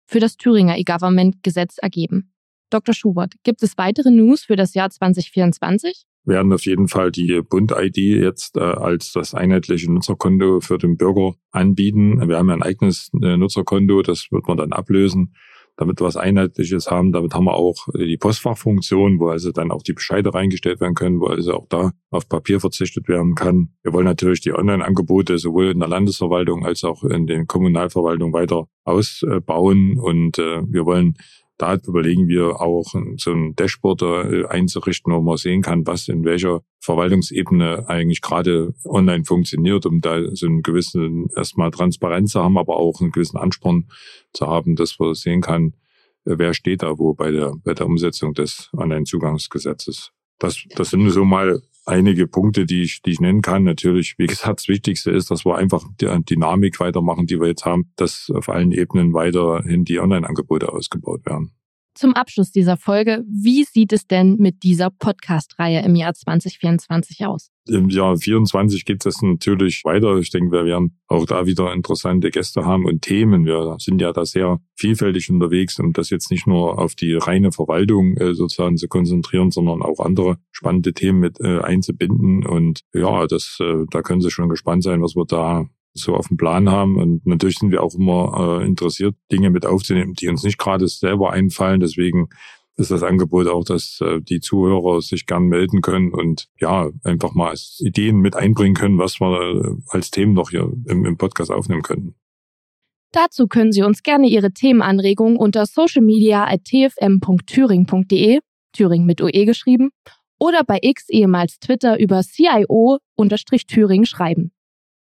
für 0.07 0.21
das 0.21 0.39
Thüringer 0.39 0.79
E-Government-Gesetz 0.79 1.77
ergeben. 1.79 2.33
Dr. 2.71 2.95
Schubert, 2.95 3.35
gibt 3.45 3.63
es 3.63 3.77
weitere 3.77 4.11
News 4.11 4.45
für 4.45 4.57
das 4.57 4.73
Jahr 4.73 4.89
2024? 4.89 6.05
Wir 6.25 6.37
werden 6.37 6.53
auf 6.55 6.65
jeden 6.65 6.89
Fall 6.89 7.11
die 7.11 7.43
Bund-ID 7.43 7.99
jetzt 7.99 8.57
äh, 8.57 8.61
als 8.61 9.13
das 9.13 9.35
einheitliche 9.35 9.93
Nutzerkonto 9.93 10.61
für 10.61 10.79
den 10.79 10.97
Bürger 10.97 11.35
anbieten. 11.51 12.27
Wir 12.27 12.39
haben 12.39 12.49
ja 12.49 12.55
ein 12.55 12.63
eigenes 12.63 13.11
äh, 13.23 13.37
Nutzerkonto, 13.37 14.01
das 14.01 14.29
wird 14.31 14.49
man 14.49 14.57
dann 14.57 14.73
ablösen 14.73 15.35
damit 15.77 16.01
wir 16.01 16.07
was 16.07 16.17
Einheitliches 16.17 16.91
haben. 16.91 17.13
Damit 17.13 17.35
haben 17.35 17.45
wir 17.45 17.55
auch 17.55 17.87
die 17.95 18.17
Postfachfunktion, 18.17 19.19
wo 19.19 19.29
also 19.29 19.53
dann 19.53 19.71
auch 19.71 19.83
die 19.83 19.95
Bescheide 19.95 20.35
reingestellt 20.35 20.81
werden 20.81 20.95
können, 20.95 21.21
wo 21.21 21.27
also 21.27 21.55
auch 21.55 21.67
da 21.69 21.93
auf 22.11 22.29
Papier 22.29 22.61
verzichtet 22.61 23.09
werden 23.09 23.35
kann. 23.35 23.71
Wir 23.83 23.93
wollen 23.93 24.05
natürlich 24.05 24.41
die 24.41 24.53
Online-Angebote 24.53 25.39
sowohl 25.39 25.71
in 25.71 25.81
der 25.81 25.89
Landesverwaltung 25.89 26.65
als 26.65 26.85
auch 26.85 27.05
in 27.05 27.27
den 27.27 27.47
Kommunalverwaltungen 27.47 28.35
weiter 28.35 28.67
ausbauen 28.85 29.99
und 29.99 30.39
äh, 30.39 30.63
wir 30.67 30.85
wollen 30.85 31.15
da 31.63 31.77
überlegen 31.87 32.27
wir 32.27 32.61
auch 32.61 32.93
so 33.17 33.33
ein 33.33 33.55
Dashboard 33.55 34.03
äh, 34.03 34.47
einzurichten, 34.47 35.13
wo 35.13 35.21
man 35.21 35.37
sehen 35.37 35.63
kann, 35.63 35.87
was 35.87 36.09
in 36.09 36.25
welcher 36.25 36.63
Verwaltungsebene 36.81 37.89
eigentlich 37.89 38.21
gerade 38.21 38.75
online 38.85 39.25
funktioniert, 39.25 39.87
um 39.87 40.01
da 40.01 40.21
so 40.35 40.47
einen 40.47 40.63
gewissen 40.63 41.29
erstmal 41.37 41.71
Transparenz 41.71 42.33
zu 42.33 42.43
haben, 42.43 42.59
aber 42.59 42.77
auch 42.77 43.01
einen 43.01 43.13
gewissen 43.13 43.39
Ansporn 43.39 43.89
zu 44.33 44.49
haben, 44.49 44.75
dass 44.75 44.99
man 44.99 45.15
sehen 45.15 45.41
kann, 45.41 45.75
äh, 46.25 46.35
wer 46.37 46.53
steht 46.53 46.83
da 46.83 46.99
wo 46.99 47.15
bei 47.15 47.31
der, 47.31 47.55
bei 47.63 47.75
der 47.75 47.87
Umsetzung 47.87 48.35
des 48.35 48.69
Online-Zugangsgesetzes. 48.77 50.11
Das, 50.41 50.65
das 50.75 50.91
sind 50.91 51.09
so 51.11 51.25
mal 51.25 51.63
einige 51.85 52.27
Punkte, 52.27 52.67
die 52.67 52.83
ich, 52.83 53.03
die 53.03 53.13
ich 53.13 53.21
nennen 53.21 53.43
kann. 53.43 53.65
Natürlich, 53.65 54.15
wie 54.19 54.27
gesagt, 54.27 54.61
das 54.61 54.69
Wichtigste 54.69 55.11
ist, 55.11 55.31
dass 55.31 55.45
wir 55.45 55.57
einfach 55.57 55.85
die 56.01 56.07
Dynamik 56.25 56.81
weitermachen, 56.81 57.27
die 57.27 57.41
wir 57.41 57.49
jetzt 57.49 57.65
haben, 57.65 57.91
dass 57.97 58.31
auf 58.35 58.49
allen 58.49 58.73
Ebenen 58.73 59.13
weiterhin 59.13 59.85
die 59.85 60.01
Online-Angebote 60.01 60.73
ausgebaut 60.73 61.27
werden. 61.27 61.53
Zum 61.95 62.15
Abschluss 62.15 62.51
dieser 62.51 62.79
Folge, 62.79 63.23
wie 63.29 63.65
sieht 63.65 63.93
es 63.93 64.07
denn 64.07 64.37
mit 64.37 64.63
dieser 64.63 64.89
Podcast-Reihe 64.91 65.85
im 65.85 65.95
Jahr 65.95 66.15
2024 66.15 67.27
aus? 67.27 67.51
Im 67.69 67.91
Jahr 67.91 68.17
24 68.17 68.87
geht 68.87 69.05
es 69.05 69.21
natürlich 69.21 69.85
weiter. 69.85 70.17
Ich 70.17 70.31
denke, 70.31 70.53
wir 70.53 70.65
werden 70.65 70.99
auch 71.07 71.27
da 71.27 71.47
wieder 71.47 71.73
interessante 71.73 72.31
Gäste 72.31 72.65
haben 72.65 72.87
und 72.87 73.03
Themen. 73.03 73.45
Wir 73.45 73.77
sind 73.79 74.01
ja 74.01 74.13
da 74.13 74.25
sehr 74.25 74.59
vielfältig 74.75 75.31
unterwegs, 75.31 75.79
um 75.79 75.93
das 75.93 76.09
jetzt 76.09 76.31
nicht 76.31 76.47
nur 76.47 76.79
auf 76.79 76.95
die 76.95 77.13
reine 77.13 77.53
Verwaltung 77.53 78.17
äh, 78.17 78.35
sozusagen 78.35 78.79
zu 78.79 78.89
konzentrieren, 78.89 79.51
sondern 79.51 79.83
auch 79.83 80.01
andere 80.01 80.39
spannende 80.51 80.95
Themen 80.95 81.21
mit 81.21 81.41
äh, 81.41 81.61
einzubinden. 81.61 82.47
Und 82.47 82.81
ja, 82.95 83.27
das, 83.27 83.59
äh, 83.61 83.85
da 83.91 84.01
können 84.01 84.23
Sie 84.23 84.31
schon 84.31 84.49
gespannt 84.49 84.83
sein, 84.83 85.03
was 85.03 85.15
wir 85.15 85.27
da 85.27 85.67
so 85.95 86.15
auf 86.15 86.29
dem 86.29 86.37
Plan 86.37 86.71
haben. 86.71 86.97
Und 86.97 87.27
natürlich 87.27 87.59
sind 87.59 87.71
wir 87.71 87.83
auch 87.83 87.95
immer 87.95 88.61
äh, 88.61 88.67
interessiert, 88.67 89.15
Dinge 89.31 89.51
mit 89.51 89.67
aufzunehmen, 89.67 90.15
die 90.15 90.29
uns 90.29 90.43
nicht 90.43 90.59
gerade 90.59 90.89
selber 90.89 91.33
einfallen. 91.33 91.81
Deswegen 91.81 92.29
ist 92.77 92.91
das 92.91 93.03
Angebot 93.03 93.49
auch, 93.49 93.65
dass 93.65 94.01
äh, 94.01 94.21
die 94.21 94.41
Zuhörer 94.41 95.03
sich 95.03 95.27
gern 95.27 95.45
melden 95.45 95.83
können 95.83 96.13
und 96.13 96.49
ja, 96.59 96.91
einfach 97.05 97.35
mal 97.35 97.55
Ideen 97.79 98.19
mit 98.19 98.37
einbringen 98.37 98.75
können, 98.75 98.99
was 98.99 99.21
wir 99.21 99.41
äh, 99.41 99.75
als 99.89 100.11
Themen 100.11 100.35
noch 100.35 100.51
hier 100.51 100.73
im, 100.87 101.05
im 101.05 101.17
Podcast 101.17 101.51
aufnehmen 101.51 101.83
könnten. 101.83 102.15
Dazu 103.13 103.47
können 103.47 103.73
Sie 103.73 103.83
uns 103.83 104.03
gerne 104.03 104.27
Ihre 104.27 104.53
Themenanregungen 104.53 105.37
unter 105.37 105.67
socialmedia.tfm.thüring.de, 105.67 108.39
Thüring 108.73 109.05
mit 109.05 109.21
OE 109.21 109.45
geschrieben, 109.45 109.91
oder 110.39 110.65
bei 110.65 110.79
X 110.81 111.11
ehemals 111.11 111.59
Twitter 111.61 112.01
über 112.01 112.23
CIO-Thüring 112.23 114.07
schreiben. 114.07 114.53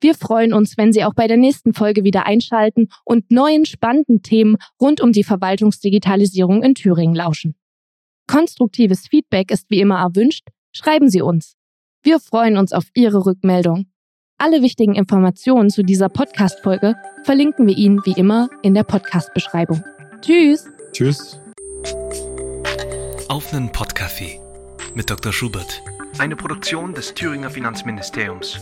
Wir 0.01 0.13
freuen 0.13 0.53
uns, 0.53 0.77
wenn 0.77 0.91
Sie 0.91 1.03
auch 1.03 1.13
bei 1.13 1.27
der 1.27 1.37
nächsten 1.37 1.73
Folge 1.73 2.03
wieder 2.03 2.25
einschalten 2.25 2.89
und 3.03 3.31
neuen 3.31 3.65
spannenden 3.65 4.21
Themen 4.21 4.57
rund 4.79 5.01
um 5.01 5.11
die 5.11 5.23
Verwaltungsdigitalisierung 5.23 6.63
in 6.63 6.75
Thüringen 6.75 7.15
lauschen. 7.15 7.55
Konstruktives 8.27 9.07
Feedback 9.07 9.51
ist 9.51 9.69
wie 9.69 9.79
immer 9.79 9.99
erwünscht. 9.99 10.47
Schreiben 10.73 11.09
Sie 11.09 11.21
uns. 11.21 11.55
Wir 12.03 12.19
freuen 12.19 12.57
uns 12.57 12.73
auf 12.73 12.85
Ihre 12.93 13.25
Rückmeldung. 13.25 13.87
Alle 14.37 14.61
wichtigen 14.61 14.95
Informationen 14.95 15.69
zu 15.69 15.81
dieser 15.81 16.09
Podcast-Folge 16.09 16.95
verlinken 17.23 17.67
wir 17.67 17.77
Ihnen 17.77 18.05
wie 18.05 18.13
immer 18.19 18.49
in 18.61 18.73
der 18.73 18.83
Podcast-Beschreibung. 18.83 19.83
Tschüss. 20.21 20.67
Tschüss. 20.91 21.39
Auf 23.29 23.53
einen 23.53 23.69
Podcafé 23.69 24.39
mit 24.93 25.09
Dr. 25.09 25.31
Schubert. 25.31 25.81
Eine 26.17 26.35
Produktion 26.35 26.93
des 26.93 27.13
Thüringer 27.13 27.49
Finanzministeriums. 27.49 28.59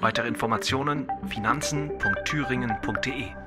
Weitere 0.00 0.28
Informationen 0.28 1.10
finanzen.thüringen.de 1.28 3.45